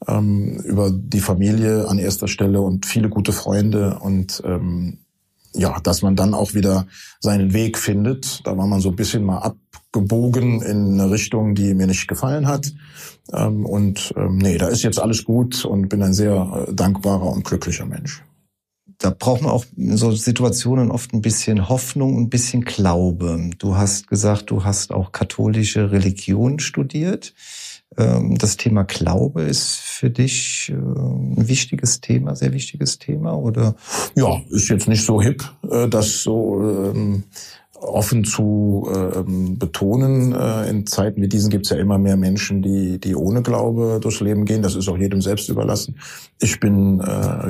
ähm, 0.07 0.61
über 0.65 0.93
die 0.93 1.21
Familie 1.21 1.89
an 1.89 1.99
erster 1.99 2.29
Stelle 2.29 2.61
und 2.61 2.87
viele 2.87 3.09
gute 3.09 3.33
Freunde 3.33 3.99
und 4.01 4.41
ähm, 4.45 4.99
ja, 5.55 5.79
dass 5.81 6.03
man 6.03 6.17
dann 6.17 6.35
auch 6.35 6.55
wieder 6.55 6.87
seinen 7.21 7.53
Weg 7.53 7.79
findet. 7.79 8.41
Da 8.45 8.57
war 8.57 8.67
man 8.67 8.81
so 8.81 8.91
ein 8.91 8.97
bisschen 8.97 9.25
mal 9.25 9.39
abgebogen 9.39 10.61
in 10.63 11.01
eine 11.01 11.11
Richtung, 11.11 11.55
die 11.55 11.75
mir 11.75 11.87
nicht 11.87 12.09
gefallen 12.09 12.47
hat. 12.47 12.73
Ähm, 13.33 13.65
und 13.65 14.13
ähm, 14.17 14.39
nee, 14.39 14.59
da 14.59 14.69
ist 14.69 14.83
jetzt 14.83 15.01
alles 15.01 15.25
gut 15.25 15.65
und 15.65 15.89
bin 15.89 16.03
ein 16.03 16.13
sehr 16.13 16.67
äh, 16.69 16.75
dankbarer 16.75 17.31
und 17.31 17.45
glücklicher 17.45 17.87
Mensch. 17.87 18.23
Da 18.99 19.11
braucht 19.11 19.43
man 19.43 19.51
auch 19.51 19.65
in 19.77 19.97
so 19.97 20.13
Situationen 20.13 20.91
oft 20.91 21.13
ein 21.13 21.21
bisschen 21.21 21.69
Hoffnung 21.69 22.17
und 22.17 22.25
ein 22.25 22.31
bisschen 22.31 22.65
Glaube. 22.65 23.51
Du 23.59 23.77
hast 23.77 24.09
gesagt, 24.09 24.51
du 24.51 24.65
hast 24.65 24.93
auch 24.93 25.13
katholische 25.13 25.91
Religion 25.91 26.59
studiert. 26.59 27.35
Ähm, 27.97 28.37
das 28.39 28.57
Thema 28.57 28.85
Glaube 28.85 29.43
ist 29.43 29.77
für 29.77 30.11
dich 30.11 30.71
äh, 30.71 30.75
ein 30.75 31.49
wichtiges 31.49 32.01
Thema, 32.01 32.35
sehr 32.35 32.53
wichtiges 32.53 32.99
Thema, 32.99 33.37
oder? 33.37 33.77
Ja, 34.15 34.41
ist 34.51 34.69
jetzt 34.69 34.89
nicht 34.89 35.05
so 35.05 35.21
hip, 35.23 35.45
äh, 35.71 35.89
das 35.89 36.23
so 36.23 36.61
ähm, 36.63 37.25
offen 37.75 38.25
zu 38.25 38.89
ähm, 38.93 39.59
betonen. 39.59 40.33
Äh, 40.33 40.71
in 40.71 40.87
Zeiten 40.87 41.23
wie 41.23 41.29
diesen 41.29 41.51
gibt 41.51 41.67
es 41.67 41.71
ja 41.71 41.77
immer 41.77 41.99
mehr 41.99 42.17
Menschen, 42.17 42.63
die, 42.63 42.99
die 42.99 43.15
ohne 43.15 43.43
Glaube 43.43 43.99
durchs 44.01 44.21
Leben 44.21 44.45
gehen. 44.45 44.63
Das 44.63 44.75
ist 44.75 44.89
auch 44.89 44.99
jedem 44.99 45.21
selbst 45.21 45.49
überlassen. 45.49 45.99
Ich 46.41 46.61
bin 46.61 47.01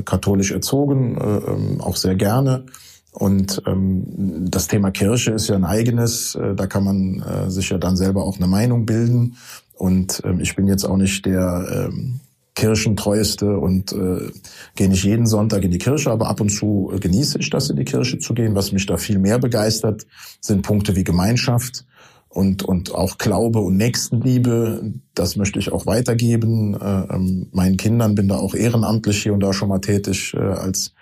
katholisch 0.04 0.52
erzogen, 0.52 1.80
auch 1.80 1.96
sehr 1.96 2.14
gerne. 2.14 2.66
Und 3.12 3.62
ähm, 3.66 4.50
das 4.50 4.66
Thema 4.66 4.90
Kirche 4.90 5.32
ist 5.32 5.48
ja 5.48 5.54
ein 5.54 5.64
eigenes. 5.64 6.36
da 6.56 6.66
kann 6.66 6.84
man 6.84 7.50
sich 7.50 7.70
ja 7.70 7.78
dann 7.78 7.96
selber 7.96 8.24
auch 8.24 8.36
eine 8.36 8.48
Meinung 8.48 8.86
bilden. 8.86 9.36
Und 9.76 10.22
ähm, 10.24 10.40
ich 10.40 10.54
bin 10.56 10.66
jetzt 10.66 10.84
auch 10.84 10.96
nicht 10.96 11.26
der 11.26 11.88
ähm, 11.88 12.20
Kirchentreueste 12.54 13.58
und 13.58 13.92
äh, 13.92 14.30
gehe 14.76 14.88
nicht 14.88 15.04
jeden 15.04 15.26
Sonntag 15.26 15.64
in 15.64 15.72
die 15.72 15.78
Kirche, 15.78 16.10
aber 16.10 16.28
ab 16.28 16.40
und 16.40 16.50
zu 16.50 16.92
äh, 16.94 16.98
genieße 16.98 17.38
ich 17.38 17.50
das, 17.50 17.70
in 17.70 17.76
die 17.76 17.84
Kirche 17.84 18.18
zu 18.18 18.32
gehen. 18.34 18.54
Was 18.54 18.72
mich 18.72 18.86
da 18.86 18.96
viel 18.96 19.18
mehr 19.18 19.38
begeistert, 19.38 20.06
sind 20.40 20.62
Punkte 20.62 20.94
wie 20.94 21.04
Gemeinschaft 21.04 21.84
und, 22.28 22.62
und 22.62 22.94
auch 22.94 23.18
Glaube 23.18 23.60
und 23.60 23.76
Nächstenliebe. 23.76 24.92
Das 25.14 25.36
möchte 25.36 25.58
ich 25.58 25.72
auch 25.72 25.86
weitergeben. 25.86 26.74
Äh, 26.74 27.14
ähm, 27.14 27.48
meinen 27.52 27.76
Kindern 27.76 28.14
bin 28.14 28.28
da 28.28 28.36
auch 28.36 28.54
ehrenamtlich 28.54 29.22
hier 29.22 29.34
und 29.34 29.40
da 29.40 29.52
schon 29.52 29.68
mal 29.68 29.80
tätig 29.80 30.34
äh, 30.34 30.40
als 30.40 30.94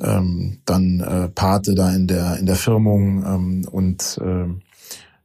ähm, 0.00 0.58
dann 0.64 1.00
äh, 1.00 1.28
Pate 1.28 1.74
da 1.74 1.92
in 1.94 2.06
der 2.06 2.36
in 2.38 2.46
der 2.46 2.56
Firmung 2.56 3.24
ähm, 3.24 3.68
und 3.70 4.18
äh, 4.20 4.46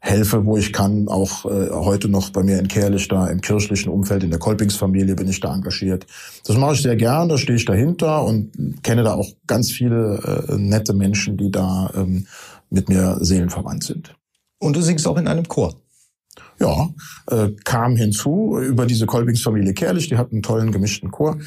helfe, 0.08 0.46
wo 0.46 0.58
ich 0.58 0.74
kann. 0.74 1.08
Auch 1.08 1.46
äh, 1.46 1.70
heute 1.72 2.08
noch 2.10 2.30
bei 2.30 2.44
mir 2.44 2.60
in 2.60 2.68
Kerlich 2.68 3.08
da 3.08 3.28
im 3.28 3.42
kirchlichen 3.42 3.92
Umfeld, 3.92 4.24
in 4.24 4.30
der 4.30 4.40
Kolpingsfamilie 4.40 5.16
bin 5.16 5.28
ich 5.28 5.40
da 5.40 5.54
engagiert. 5.54 6.08
Das 6.46 6.58
mache 6.58 6.74
ich 6.74 6.82
sehr 6.82 6.96
gern, 6.96 7.30
da 7.30 7.38
stehe 7.38 7.58
ich 7.58 7.66
dahinter 7.66 8.24
und 8.24 8.82
kenne 8.84 9.04
da 9.04 9.14
auch 9.14 9.30
ganz 9.46 9.72
viele 9.72 10.48
äh, 10.50 10.58
nette 10.58 10.94
Menschen, 10.94 11.38
die 11.38 11.52
da 11.52 11.92
ähm, 11.96 12.28
mit 12.70 12.90
mir 12.90 13.18
seelenverwandt 13.22 13.84
sind. 13.84 14.16
Und 14.60 14.76
du 14.76 14.82
singst 14.82 15.08
auch 15.08 15.18
in 15.18 15.28
einem 15.28 15.48
Chor. 15.48 15.76
Ja, 16.60 16.90
äh, 17.30 17.50
kam 17.64 17.96
hinzu 17.96 18.58
über 18.60 18.86
diese 18.86 19.06
Kolpingsfamilie 19.06 19.74
Kerlich, 19.74 20.10
die 20.10 20.18
hat 20.18 20.32
einen 20.32 20.42
tollen 20.42 20.72
gemischten 20.72 21.12
Chor. 21.12 21.38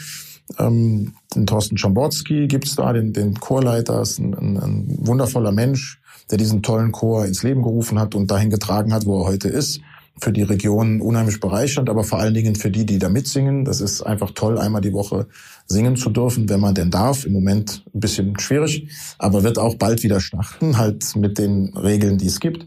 Ähm, 0.59 1.15
den 1.35 1.47
Thorsten 1.47 1.79
Schamborski 1.79 2.47
gibt's 2.47 2.77
da, 2.77 2.93
den, 2.93 3.13
den 3.13 3.35
Chorleiter, 3.35 4.03
ist 4.03 4.19
ein, 4.19 4.35
ein, 4.35 4.57
ein 4.57 4.99
wundervoller 5.07 5.53
Mensch, 5.53 6.00
der 6.31 6.39
diesen 6.39 6.63
tollen 6.63 6.93
Chor 6.93 7.27
ins 7.27 7.43
Leben 7.43 7.63
gerufen 7.63 7.99
hat 7.99 8.15
und 8.15 8.31
dahin 8.31 8.51
getragen 8.51 8.93
hat, 8.93 9.07
wo 9.07 9.23
er 9.23 9.27
heute 9.27 9.49
ist. 9.49 9.81
Für 10.19 10.33
die 10.33 10.43
Region 10.43 11.01
unheimlich 11.01 11.41
bereichernd, 11.41 11.89
aber 11.89 12.05
vor 12.05 12.19
allen 12.19 12.35
Dingen 12.35 12.55
für 12.55 12.71
die, 12.71 12.85
die 12.85 12.99
da 12.99 13.09
mitsingen. 13.09 13.65
Das 13.65 13.81
ist 13.81 14.03
einfach 14.03 14.33
toll, 14.33 14.59
einmal 14.59 14.83
die 14.83 14.93
Woche 14.93 15.27
singen 15.67 15.97
zu 15.97 16.11
dürfen, 16.11 16.49
wenn 16.49 16.61
man 16.61 16.75
denn 16.75 16.91
darf. 16.91 17.25
Im 17.25 17.33
Moment 17.33 17.85
ein 17.95 18.01
bisschen 18.01 18.39
schwierig, 18.39 18.89
aber 19.19 19.43
wird 19.45 19.59
auch 19.59 19.77
bald 19.77 20.03
wieder 20.03 20.21
starten, 20.21 20.77
halt 20.77 21.17
mit 21.17 21.39
den 21.39 21.75
Regeln, 21.77 22.19
die 22.19 22.27
es 22.27 22.41
gibt. 22.41 22.67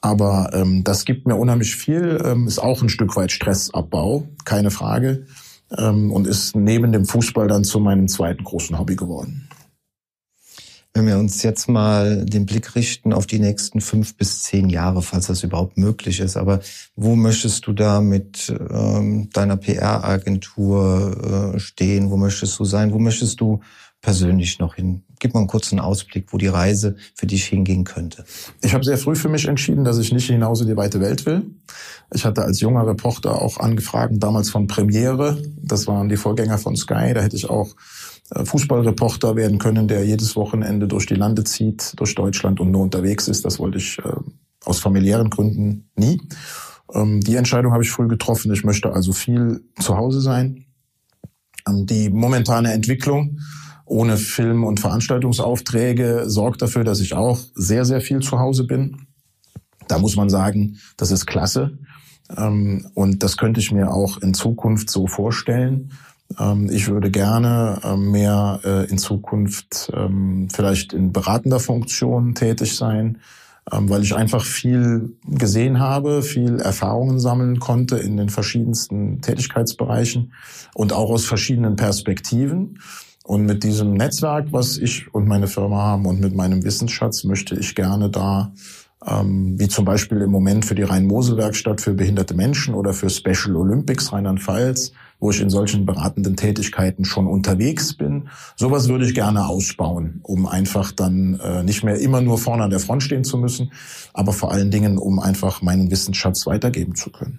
Aber 0.00 0.50
ähm, 0.52 0.84
das 0.84 1.04
gibt 1.04 1.26
mir 1.26 1.36
unheimlich 1.36 1.76
viel, 1.76 2.20
ähm, 2.24 2.46
ist 2.46 2.58
auch 2.58 2.82
ein 2.82 2.88
Stück 2.88 3.16
weit 3.16 3.32
Stressabbau, 3.32 4.28
keine 4.44 4.70
Frage. 4.70 5.26
Ähm, 5.76 6.12
und 6.12 6.26
ist 6.26 6.54
neben 6.54 6.92
dem 6.92 7.06
Fußball 7.06 7.48
dann 7.48 7.64
zu 7.64 7.80
meinem 7.80 8.06
zweiten 8.06 8.44
großen 8.44 8.78
Hobby 8.78 8.96
geworden. 8.96 9.48
Wenn 10.96 11.08
wir 11.08 11.18
uns 11.18 11.42
jetzt 11.42 11.68
mal 11.68 12.24
den 12.24 12.46
Blick 12.46 12.76
richten 12.76 13.12
auf 13.12 13.26
die 13.26 13.40
nächsten 13.40 13.80
fünf 13.80 14.16
bis 14.16 14.42
zehn 14.42 14.68
Jahre, 14.68 15.02
falls 15.02 15.26
das 15.26 15.42
überhaupt 15.42 15.76
möglich 15.76 16.20
ist, 16.20 16.36
aber 16.36 16.60
wo 16.94 17.16
möchtest 17.16 17.66
du 17.66 17.72
da 17.72 18.00
mit 18.00 18.54
ähm, 18.70 19.28
deiner 19.32 19.56
PR-Agentur 19.56 21.54
äh, 21.56 21.58
stehen? 21.58 22.12
Wo 22.12 22.16
möchtest 22.16 22.56
du 22.60 22.64
sein? 22.64 22.92
Wo 22.92 23.00
möchtest 23.00 23.40
du 23.40 23.58
persönlich 24.02 24.60
noch 24.60 24.76
hin? 24.76 25.02
Gib 25.18 25.34
mal 25.34 25.40
einen 25.40 25.48
kurzen 25.48 25.80
Ausblick, 25.80 26.26
wo 26.32 26.38
die 26.38 26.46
Reise 26.46 26.94
für 27.16 27.26
dich 27.26 27.44
hingehen 27.46 27.82
könnte. 27.82 28.24
Ich 28.62 28.72
habe 28.72 28.84
sehr 28.84 28.98
früh 28.98 29.16
für 29.16 29.28
mich 29.28 29.46
entschieden, 29.48 29.82
dass 29.82 29.98
ich 29.98 30.12
nicht 30.12 30.26
hinaus 30.26 30.60
in 30.60 30.68
die 30.68 30.76
weite 30.76 31.00
Welt 31.00 31.26
will. 31.26 31.42
Ich 32.14 32.24
hatte 32.24 32.42
als 32.42 32.60
junger 32.60 32.86
Reporter 32.86 33.42
auch 33.42 33.58
Angefragen 33.58 34.20
damals 34.20 34.48
von 34.48 34.68
Premiere. 34.68 35.42
Das 35.56 35.88
waren 35.88 36.08
die 36.08 36.16
Vorgänger 36.16 36.58
von 36.58 36.76
Sky. 36.76 37.14
Da 37.14 37.20
hätte 37.22 37.34
ich 37.34 37.50
auch 37.50 37.74
Fußballreporter 38.32 39.36
werden 39.36 39.58
können, 39.58 39.86
der 39.86 40.04
jedes 40.04 40.34
Wochenende 40.34 40.88
durch 40.88 41.06
die 41.06 41.14
Lande 41.14 41.44
zieht, 41.44 41.92
durch 41.96 42.14
Deutschland 42.14 42.58
und 42.60 42.70
nur 42.70 42.82
unterwegs 42.82 43.28
ist. 43.28 43.44
Das 43.44 43.58
wollte 43.58 43.78
ich 43.78 43.98
äh, 43.98 44.16
aus 44.64 44.80
familiären 44.80 45.30
Gründen 45.30 45.90
nie. 45.94 46.20
Ähm, 46.92 47.20
die 47.20 47.36
Entscheidung 47.36 47.72
habe 47.72 47.82
ich 47.82 47.90
früh 47.90 48.08
getroffen. 48.08 48.52
Ich 48.52 48.64
möchte 48.64 48.92
also 48.92 49.12
viel 49.12 49.62
zu 49.78 49.96
Hause 49.96 50.20
sein. 50.20 50.64
Ähm, 51.68 51.86
die 51.86 52.08
momentane 52.10 52.72
Entwicklung 52.72 53.40
ohne 53.86 54.16
Film- 54.16 54.64
und 54.64 54.80
Veranstaltungsaufträge 54.80 56.24
sorgt 56.26 56.62
dafür, 56.62 56.84
dass 56.84 57.00
ich 57.00 57.14
auch 57.14 57.38
sehr, 57.54 57.84
sehr 57.84 58.00
viel 58.00 58.20
zu 58.20 58.38
Hause 58.38 58.64
bin. 58.64 59.06
Da 59.88 59.98
muss 59.98 60.16
man 60.16 60.30
sagen, 60.30 60.78
das 60.96 61.10
ist 61.10 61.26
klasse. 61.26 61.78
Ähm, 62.34 62.86
und 62.94 63.22
das 63.22 63.36
könnte 63.36 63.60
ich 63.60 63.70
mir 63.70 63.92
auch 63.92 64.18
in 64.22 64.32
Zukunft 64.32 64.88
so 64.88 65.06
vorstellen. 65.06 65.92
Ähm, 66.38 66.68
ich 66.70 66.88
würde 66.88 67.10
gerne 67.10 67.80
ähm, 67.84 68.10
mehr 68.10 68.60
äh, 68.64 68.90
in 68.90 68.98
Zukunft 68.98 69.90
ähm, 69.94 70.48
vielleicht 70.52 70.92
in 70.92 71.12
beratender 71.12 71.60
Funktion 71.60 72.34
tätig 72.34 72.76
sein, 72.76 73.18
weil 73.66 74.02
ich 74.02 74.14
einfach 74.14 74.44
viel 74.44 75.16
gesehen 75.26 75.80
habe, 75.80 76.20
viel 76.20 76.60
Erfahrungen 76.60 77.18
sammeln 77.18 77.60
konnte 77.60 77.96
in 77.96 78.18
den 78.18 78.28
verschiedensten 78.28 79.22
Tätigkeitsbereichen 79.22 80.34
und 80.74 80.92
auch 80.92 81.08
aus 81.08 81.24
verschiedenen 81.24 81.74
Perspektiven. 81.74 82.78
Und 83.24 83.46
mit 83.46 83.64
diesem 83.64 83.94
Netzwerk, 83.94 84.48
was 84.50 84.76
ich 84.76 85.14
und 85.14 85.26
meine 85.26 85.46
Firma 85.46 85.78
haben 85.78 86.04
und 86.04 86.20
mit 86.20 86.34
meinem 86.34 86.62
Wissensschatz 86.62 87.24
möchte 87.24 87.58
ich 87.58 87.74
gerne 87.74 88.10
da 88.10 88.52
wie 89.06 89.68
zum 89.68 89.84
Beispiel 89.86 90.20
im 90.20 90.30
Moment 90.30 90.66
für 90.66 90.74
die 90.74 90.82
Rhein-Mosel-Werkstatt 90.82 91.80
für 91.80 91.94
behinderte 91.94 92.34
Menschen 92.34 92.74
oder 92.74 92.92
für 92.92 93.08
Special 93.08 93.56
Olympics 93.56 94.12
Rheinland-Pfalz, 94.12 94.92
wo 95.20 95.30
ich 95.30 95.40
in 95.40 95.50
solchen 95.50 95.86
beratenden 95.86 96.36
Tätigkeiten 96.36 97.04
schon 97.04 97.26
unterwegs 97.26 97.94
bin. 97.94 98.28
Sowas 98.56 98.88
würde 98.88 99.06
ich 99.06 99.14
gerne 99.14 99.46
ausbauen, 99.46 100.20
um 100.22 100.46
einfach 100.46 100.92
dann 100.92 101.40
äh, 101.40 101.62
nicht 101.62 101.82
mehr 101.82 101.98
immer 101.98 102.20
nur 102.20 102.38
vorne 102.38 102.64
an 102.64 102.70
der 102.70 102.80
Front 102.80 103.02
stehen 103.02 103.24
zu 103.24 103.38
müssen, 103.38 103.72
aber 104.12 104.32
vor 104.32 104.52
allen 104.52 104.70
Dingen, 104.70 104.98
um 104.98 105.18
einfach 105.18 105.62
meinen 105.62 105.90
Wissensschatz 105.90 106.46
weitergeben 106.46 106.94
zu 106.94 107.10
können. 107.10 107.38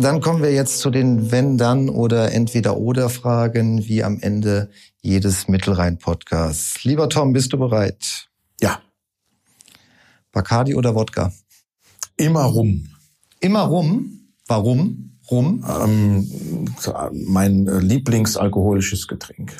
Dann 0.00 0.20
kommen 0.20 0.42
wir 0.42 0.52
jetzt 0.52 0.78
zu 0.78 0.90
den 0.90 1.32
Wenn-Dann- 1.32 1.88
oder 1.88 2.30
Entweder-Oder-Fragen, 2.30 3.88
wie 3.88 4.04
am 4.04 4.20
Ende 4.20 4.70
jedes 5.02 5.48
Mittelrhein-Podcasts. 5.48 6.84
Lieber 6.84 7.08
Tom, 7.08 7.32
bist 7.32 7.52
du 7.52 7.58
bereit? 7.58 8.28
Ja. 8.60 8.80
Bacardi 10.30 10.76
oder 10.76 10.94
Wodka? 10.94 11.32
Immer 12.16 12.42
rum. 12.44 12.88
Immer 13.40 13.62
rum? 13.62 14.28
Warum? 14.46 15.18
Rum? 15.30 15.64
Ähm, 15.68 16.68
mein 17.12 17.66
Lieblingsalkoholisches 17.66 19.08
Getränk. 19.08 19.56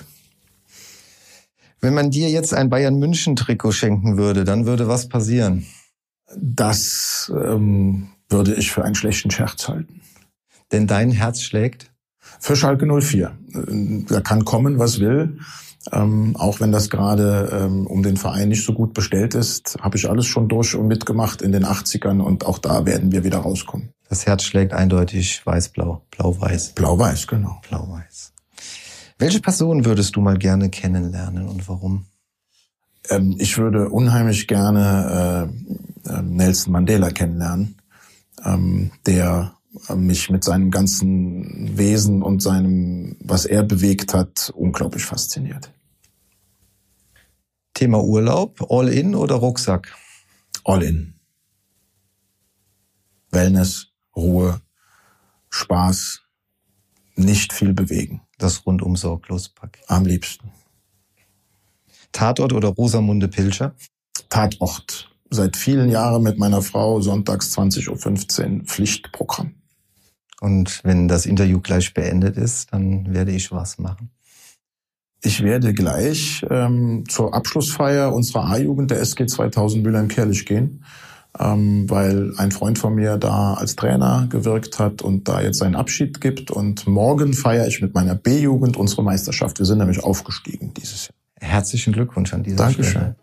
Wenn 1.80 1.94
man 1.94 2.10
dir 2.10 2.30
jetzt 2.30 2.54
ein 2.54 2.70
Bayern 2.70 2.98
München 3.00 3.34
Trikot 3.34 3.72
schenken 3.72 4.16
würde, 4.16 4.44
dann 4.44 4.66
würde 4.66 4.86
was 4.86 5.08
passieren? 5.08 5.66
Das 6.36 7.32
ähm, 7.34 8.10
würde 8.28 8.54
ich 8.54 8.70
für 8.70 8.84
einen 8.84 8.94
schlechten 8.94 9.32
Scherz 9.32 9.68
halten. 9.68 10.00
Denn 10.72 10.86
dein 10.86 11.10
Herz 11.10 11.42
schlägt? 11.42 11.90
Für 12.40 12.56
Schalke 12.56 12.86
04. 12.86 13.36
Da 14.08 14.20
kann 14.20 14.44
kommen, 14.44 14.78
was 14.78 15.00
will. 15.00 15.38
Ähm, 15.92 16.36
auch 16.36 16.60
wenn 16.60 16.72
das 16.72 16.90
gerade 16.90 17.48
ähm, 17.52 17.86
um 17.86 18.02
den 18.02 18.16
Verein 18.16 18.48
nicht 18.48 18.64
so 18.64 18.74
gut 18.74 18.92
bestellt 18.92 19.34
ist, 19.34 19.78
habe 19.80 19.96
ich 19.96 20.08
alles 20.08 20.26
schon 20.26 20.48
durch 20.48 20.74
und 20.74 20.88
mitgemacht 20.88 21.40
in 21.40 21.52
den 21.52 21.64
80ern 21.64 22.20
und 22.20 22.44
auch 22.44 22.58
da 22.58 22.84
werden 22.84 23.12
wir 23.12 23.24
wieder 23.24 23.38
rauskommen. 23.38 23.90
Das 24.08 24.26
Herz 24.26 24.42
schlägt 24.42 24.72
eindeutig 24.72 25.44
weiß-blau, 25.46 26.02
blau-weiß. 26.10 26.72
Blau-weiß, 26.74 27.26
genau. 27.26 27.60
Blau-weiß. 27.68 28.32
Welche 29.18 29.40
Person 29.40 29.84
würdest 29.84 30.16
du 30.16 30.20
mal 30.20 30.36
gerne 30.36 30.68
kennenlernen 30.68 31.48
und 31.48 31.68
warum? 31.68 32.06
Ähm, 33.08 33.36
ich 33.38 33.56
würde 33.56 33.88
unheimlich 33.88 34.46
gerne 34.46 35.50
äh, 36.06 36.10
äh, 36.10 36.22
Nelson 36.22 36.72
Mandela 36.72 37.10
kennenlernen, 37.10 37.76
ähm, 38.44 38.90
der 39.06 39.57
mich 39.94 40.30
mit 40.30 40.44
seinem 40.44 40.70
ganzen 40.70 41.76
Wesen 41.76 42.22
und 42.22 42.42
seinem, 42.42 43.16
was 43.20 43.44
er 43.44 43.62
bewegt 43.62 44.14
hat, 44.14 44.50
unglaublich 44.54 45.04
fasziniert. 45.04 45.72
Thema 47.74 48.02
Urlaub, 48.02 48.70
All-in 48.70 49.14
oder 49.14 49.36
Rucksack? 49.36 49.94
All-in. 50.64 51.14
Wellness, 53.30 53.92
Ruhe, 54.16 54.60
Spaß, 55.50 56.22
nicht 57.14 57.52
viel 57.52 57.74
bewegen. 57.74 58.22
Das 58.38 58.64
rundum 58.66 58.96
sorglos 58.96 59.48
Pack. 59.48 59.80
Am 59.86 60.06
liebsten. 60.06 60.50
Tatort 62.12 62.52
oder 62.52 62.68
Rosamunde 62.68 63.28
Pilcher? 63.28 63.74
Tatort. 64.28 65.10
Seit 65.30 65.56
vielen 65.56 65.90
Jahren 65.90 66.22
mit 66.22 66.38
meiner 66.38 66.62
Frau 66.62 67.00
sonntags 67.00 67.56
20.15 67.56 68.60
Uhr 68.60 68.64
Pflichtprogramm. 68.64 69.57
Und 70.40 70.80
wenn 70.84 71.08
das 71.08 71.26
Interview 71.26 71.60
gleich 71.60 71.94
beendet 71.94 72.36
ist, 72.36 72.72
dann 72.72 73.12
werde 73.12 73.32
ich 73.32 73.50
was 73.50 73.78
machen. 73.78 74.10
Ich 75.22 75.42
werde 75.42 75.72
gleich 75.72 76.46
ähm, 76.48 77.04
zur 77.08 77.34
Abschlussfeier 77.34 78.14
unserer 78.14 78.44
A-Jugend 78.44 78.92
der 78.92 79.00
SG 79.00 79.26
2000 79.26 79.82
Mülheim-Kerlich 79.82 80.46
gehen, 80.46 80.84
ähm, 81.38 81.90
weil 81.90 82.34
ein 82.36 82.52
Freund 82.52 82.78
von 82.78 82.94
mir 82.94 83.16
da 83.16 83.54
als 83.54 83.74
Trainer 83.74 84.28
gewirkt 84.30 84.78
hat 84.78 85.02
und 85.02 85.26
da 85.26 85.40
jetzt 85.40 85.58
seinen 85.58 85.74
Abschied 85.74 86.20
gibt. 86.20 86.52
Und 86.52 86.86
morgen 86.86 87.34
feiere 87.34 87.66
ich 87.66 87.82
mit 87.82 87.94
meiner 87.94 88.14
B-Jugend 88.14 88.76
unsere 88.76 89.02
Meisterschaft. 89.02 89.58
Wir 89.58 89.66
sind 89.66 89.78
nämlich 89.78 90.04
aufgestiegen 90.04 90.72
dieses 90.74 91.08
Jahr. 91.08 91.50
Herzlichen 91.50 91.92
Glückwunsch 91.92 92.32
an 92.32 92.44
dieser 92.44 92.56
Dankeschön. 92.56 92.84
Stelle. 92.84 93.16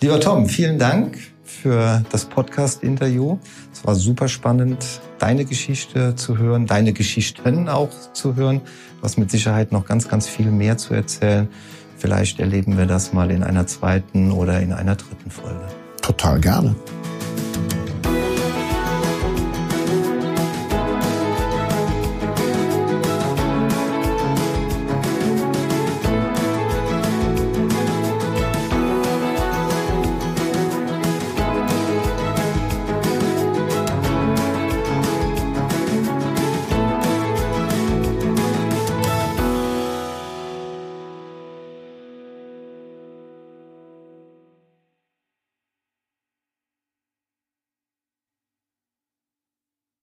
Lieber 0.00 0.20
Tom, 0.20 0.48
vielen 0.48 0.78
Dank 0.78 1.18
für 1.48 2.04
das 2.10 2.26
Podcast-Interview. 2.26 3.38
Es 3.72 3.84
war 3.86 3.94
super 3.94 4.28
spannend, 4.28 5.00
deine 5.18 5.44
Geschichte 5.44 6.14
zu 6.14 6.38
hören, 6.38 6.66
deine 6.66 6.92
Geschichten 6.92 7.68
auch 7.68 7.90
zu 8.12 8.36
hören. 8.36 8.60
Du 8.98 9.02
hast 9.02 9.18
mit 9.18 9.30
Sicherheit 9.30 9.72
noch 9.72 9.86
ganz, 9.86 10.08
ganz 10.08 10.28
viel 10.28 10.50
mehr 10.50 10.76
zu 10.76 10.94
erzählen. 10.94 11.48
Vielleicht 11.96 12.38
erleben 12.38 12.78
wir 12.78 12.86
das 12.86 13.12
mal 13.12 13.30
in 13.30 13.42
einer 13.42 13.66
zweiten 13.66 14.30
oder 14.30 14.60
in 14.60 14.72
einer 14.72 14.94
dritten 14.94 15.30
Folge. 15.30 15.66
Total 16.02 16.40
gerne. 16.40 16.76